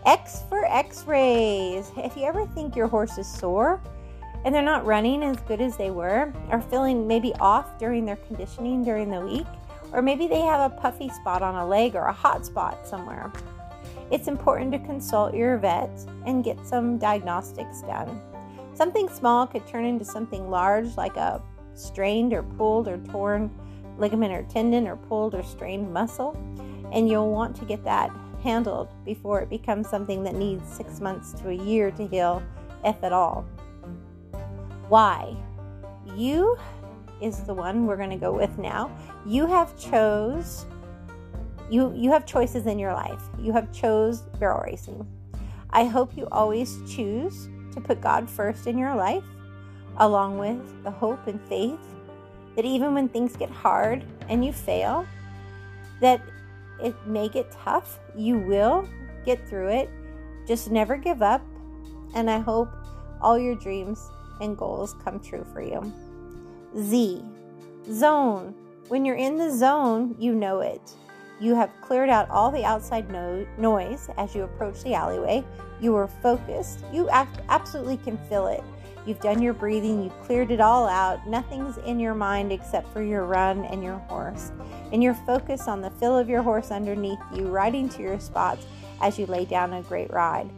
X 0.07 0.43
for 0.49 0.65
x 0.65 1.05
rays. 1.05 1.91
If 1.99 2.17
you 2.17 2.25
ever 2.25 2.47
think 2.47 2.75
your 2.75 2.87
horse 2.87 3.19
is 3.19 3.31
sore, 3.31 3.83
and 4.45 4.55
they're 4.55 4.63
not 4.63 4.87
running 4.87 5.23
as 5.23 5.37
good 5.43 5.61
as 5.61 5.77
they 5.77 5.91
were, 5.91 6.33
or 6.51 6.61
feeling 6.61 7.07
maybe 7.07 7.35
off 7.41 7.79
during 7.79 8.05
their 8.05 8.17
conditioning 8.17 8.85
during 8.85 9.11
the 9.11 9.21
week, 9.21 9.47
or 9.93 10.03
maybe 10.03 10.27
they 10.27 10.41
have 10.41 10.71
a 10.71 10.75
puffy 10.77 11.09
spot 11.09 11.43
on 11.43 11.55
a 11.55 11.67
leg 11.67 11.95
or 11.95 12.05
a 12.05 12.13
hot 12.13 12.47
spot 12.47 12.87
somewhere. 12.87 13.33
It's 14.11 14.29
important 14.29 14.73
to 14.73 14.79
consult 14.79 15.35
your 15.35 15.59
vet 15.59 15.91
and 16.27 16.45
get 16.45 16.67
some 16.67 16.99
diagnostics 16.99 17.83
done. 17.83 18.21
Something 18.75 19.09
small 19.09 19.47
could 19.47 19.67
turn 19.67 19.85
into 19.85 20.05
something 20.05 20.51
large, 20.51 20.97
like 20.97 21.17
a 21.17 21.43
strained 21.75 22.33
or 22.33 22.43
pulled 22.43 22.89
or 22.89 22.99
torn 22.99 23.51
ligament 23.99 24.33
or 24.33 24.45
tendon, 24.45 24.87
or 24.87 24.97
pulled 24.97 25.35
or 25.35 25.43
strained 25.43 25.93
muscle, 25.93 26.37
and 26.93 27.09
you'll 27.09 27.33
want 27.33 27.57
to 27.57 27.65
get 27.65 27.83
that 27.85 28.11
handled 28.43 28.89
before 29.05 29.41
it 29.41 29.51
becomes 29.51 29.89
something 29.89 30.23
that 30.23 30.37
needs 30.37 30.73
six 30.73 31.01
months 31.01 31.33
to 31.33 31.49
a 31.49 31.53
year 31.53 31.91
to 31.91 32.07
heal, 32.07 32.43
if 32.85 33.03
at 33.03 33.13
all. 33.13 33.45
Why? 34.89 35.37
You 36.17 36.57
is 37.21 37.43
the 37.45 37.55
one 37.55 37.87
we're 37.87 37.97
going 37.97 38.11
to 38.11 38.17
go 38.17 38.33
with 38.33 38.59
now. 38.59 38.91
You 39.27 39.47
have 39.47 39.77
chose 39.79 40.67
you 41.71 41.93
you 41.95 42.11
have 42.11 42.25
choices 42.25 42.67
in 42.67 42.79
your 42.79 42.95
life. 42.95 43.23
You 43.39 43.53
have 43.53 43.71
chose 43.73 44.23
barrel 44.41 44.63
racing. 44.65 45.07
I 45.71 45.85
hope 45.85 46.17
you 46.17 46.27
always 46.33 46.81
choose 46.91 47.49
to 47.73 47.81
put 47.81 48.01
God 48.01 48.29
first 48.29 48.67
in 48.67 48.79
your 48.79 48.95
life 48.95 49.25
along 49.99 50.39
with 50.39 50.83
the 50.83 50.91
hope 50.91 51.27
and 51.27 51.41
faith 51.43 51.81
that 52.57 52.65
even 52.65 52.95
when 52.95 53.09
things 53.09 53.37
get 53.37 53.51
hard 53.51 54.05
and 54.29 54.45
you 54.45 54.53
fail 54.53 55.07
that 56.01 56.23
it 56.83 56.95
may 57.07 57.29
get 57.29 57.51
tough, 57.51 57.99
you 58.17 58.39
will 58.39 58.89
get 59.27 59.47
through 59.49 59.69
it. 59.69 59.91
Just 60.47 60.71
never 60.71 60.97
give 60.97 61.21
up 61.21 61.43
and 62.15 62.31
I 62.31 62.39
hope 62.39 62.71
all 63.21 63.39
your 63.39 63.57
dreams 63.57 64.01
and 64.41 64.57
goals 64.57 64.95
come 65.05 65.21
true 65.21 65.45
for 65.53 65.61
you. 65.61 65.93
Z, 66.77 67.25
zone. 67.91 68.55
When 68.89 69.05
you're 69.05 69.17
in 69.17 69.37
the 69.37 69.51
zone, 69.51 70.15
you 70.19 70.35
know 70.35 70.61
it. 70.61 70.95
You 71.41 71.55
have 71.55 71.71
cleared 71.81 72.11
out 72.11 72.29
all 72.31 72.51
the 72.51 72.65
outside 72.65 73.11
no- 73.11 73.47
noise 73.59 74.09
as 74.17 74.35
you 74.35 74.43
approach 74.43 74.83
the 74.83 74.95
alleyway. 74.95 75.45
You 75.81 75.95
are 75.97 76.09
focused. 76.09 76.85
You 76.93 77.09
absolutely 77.11 77.99
can 77.99 78.19
feel 78.29 78.49
it. 78.49 78.65
You've 79.07 79.21
done 79.21 79.41
your 79.41 79.55
breathing, 79.55 80.03
you've 80.03 80.21
cleared 80.25 80.51
it 80.51 80.61
all 80.61 80.87
out. 80.87 81.27
Nothing's 81.27 81.79
in 81.79 81.99
your 81.99 82.15
mind 82.15 82.53
except 82.53 82.93
for 82.93 83.03
your 83.03 83.25
run 83.25 83.65
and 83.67 83.83
your 83.83 83.97
horse. 83.97 84.53
And 84.93 85.03
you're 85.03 85.15
focused 85.15 85.69
on 85.69 85.81
the 85.81 85.91
feel 85.93 86.19
of 86.19 86.29
your 86.29 86.43
horse 86.43 86.71
underneath 86.71 87.21
you, 87.35 87.47
riding 87.47 87.89
to 87.91 88.03
your 88.03 88.21
spots 88.21 88.67
as 89.01 89.19
you 89.19 89.25
lay 89.27 89.45
down 89.45 89.73
a 89.73 89.83
great 89.83 90.13
ride 90.13 90.51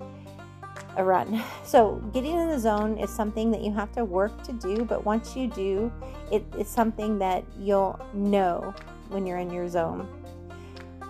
a 0.96 1.04
run. 1.04 1.42
So, 1.64 2.02
getting 2.12 2.36
in 2.36 2.48
the 2.48 2.58
zone 2.58 2.98
is 2.98 3.10
something 3.10 3.50
that 3.52 3.62
you 3.62 3.72
have 3.72 3.92
to 3.92 4.04
work 4.04 4.42
to 4.42 4.52
do, 4.52 4.84
but 4.84 5.04
once 5.04 5.36
you 5.36 5.46
do, 5.48 5.92
it 6.32 6.44
is 6.58 6.68
something 6.68 7.18
that 7.20 7.44
you'll 7.58 7.98
know 8.12 8.74
when 9.08 9.24
you're 9.26 9.38
in 9.38 9.50
your 9.50 9.68
zone. 9.68 10.08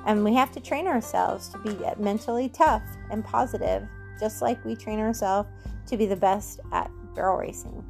And 0.06 0.24
we 0.24 0.34
have 0.34 0.50
to 0.52 0.60
train 0.60 0.86
ourselves 0.86 1.48
to 1.48 1.58
be 1.58 1.78
mentally 1.98 2.48
tough 2.48 2.82
and 3.10 3.24
positive, 3.24 3.86
just 4.18 4.42
like 4.42 4.62
we 4.64 4.76
train 4.76 4.98
ourselves 4.98 5.48
to 5.86 5.96
be 5.96 6.06
the 6.06 6.16
best 6.16 6.60
at 6.72 6.90
barrel 7.14 7.38
racing 7.38 7.84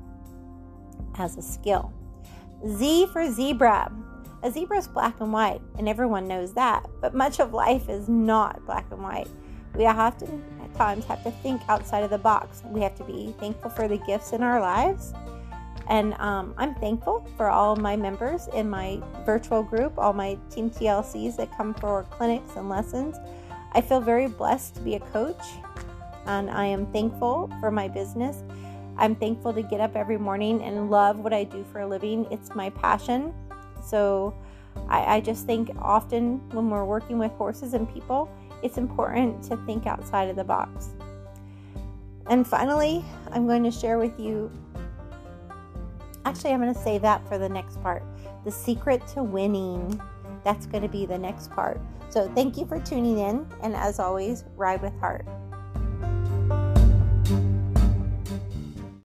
as 1.18 1.36
a 1.36 1.42
skill. 1.42 1.92
Z 2.68 3.06
for 3.12 3.30
zebra. 3.30 3.92
A 4.42 4.50
zebra 4.50 4.78
is 4.78 4.88
black 4.88 5.20
and 5.20 5.32
white, 5.32 5.60
and 5.78 5.88
everyone 5.88 6.26
knows 6.26 6.54
that, 6.54 6.86
but 7.00 7.14
much 7.14 7.40
of 7.40 7.52
life 7.52 7.88
is 7.88 8.08
not 8.08 8.64
black 8.64 8.86
and 8.90 9.02
white. 9.02 9.28
We 9.74 9.86
often 9.86 10.42
times 10.74 11.04
have 11.06 11.22
to 11.24 11.30
think 11.30 11.62
outside 11.68 12.02
of 12.02 12.10
the 12.10 12.18
box. 12.18 12.62
We 12.66 12.80
have 12.80 12.96
to 12.96 13.04
be 13.04 13.34
thankful 13.38 13.70
for 13.70 13.88
the 13.88 13.98
gifts 13.98 14.32
in 14.32 14.42
our 14.42 14.60
lives. 14.60 15.12
And 15.88 16.14
um, 16.14 16.54
I'm 16.56 16.74
thankful 16.76 17.28
for 17.36 17.50
all 17.50 17.74
my 17.74 17.96
members 17.96 18.48
in 18.54 18.70
my 18.70 19.00
virtual 19.26 19.62
group, 19.62 19.98
all 19.98 20.12
my 20.12 20.38
Team 20.48 20.70
TLCs 20.70 21.36
that 21.36 21.56
come 21.56 21.74
for 21.74 22.04
clinics 22.10 22.54
and 22.56 22.68
lessons. 22.68 23.16
I 23.72 23.80
feel 23.80 24.00
very 24.00 24.28
blessed 24.28 24.76
to 24.76 24.80
be 24.80 24.94
a 24.94 25.00
coach, 25.00 25.42
and 26.26 26.48
I 26.50 26.66
am 26.66 26.86
thankful 26.92 27.50
for 27.60 27.70
my 27.70 27.88
business. 27.88 28.42
I'm 28.98 29.16
thankful 29.16 29.52
to 29.52 29.62
get 29.62 29.80
up 29.80 29.96
every 29.96 30.18
morning 30.18 30.62
and 30.62 30.90
love 30.90 31.18
what 31.18 31.32
I 31.32 31.44
do 31.44 31.64
for 31.72 31.80
a 31.80 31.86
living. 31.86 32.26
It's 32.30 32.54
my 32.54 32.70
passion. 32.70 33.34
So 33.84 34.34
I, 34.88 35.16
I 35.16 35.20
just 35.20 35.46
think 35.46 35.70
often 35.80 36.38
when 36.50 36.70
we're 36.70 36.84
working 36.84 37.18
with 37.18 37.32
horses 37.32 37.74
and 37.74 37.92
people, 37.92 38.30
it's 38.62 38.78
important 38.78 39.42
to 39.44 39.56
think 39.66 39.86
outside 39.86 40.28
of 40.28 40.36
the 40.36 40.44
box. 40.44 40.90
And 42.28 42.46
finally, 42.46 43.04
I'm 43.32 43.46
going 43.46 43.64
to 43.64 43.70
share 43.70 43.98
with 43.98 44.18
you. 44.18 44.50
Actually, 46.24 46.52
I'm 46.52 46.60
going 46.60 46.72
to 46.72 46.80
save 46.80 47.02
that 47.02 47.26
for 47.28 47.38
the 47.38 47.48
next 47.48 47.82
part. 47.82 48.02
The 48.44 48.50
secret 48.50 49.06
to 49.08 49.22
winning. 49.22 50.00
That's 50.44 50.66
going 50.66 50.82
to 50.82 50.88
be 50.88 51.06
the 51.06 51.18
next 51.18 51.50
part. 51.50 51.80
So, 52.08 52.30
thank 52.34 52.56
you 52.56 52.66
for 52.66 52.80
tuning 52.80 53.18
in. 53.18 53.46
And 53.62 53.74
as 53.74 53.98
always, 53.98 54.44
ride 54.56 54.82
with 54.82 54.98
heart. 55.00 55.26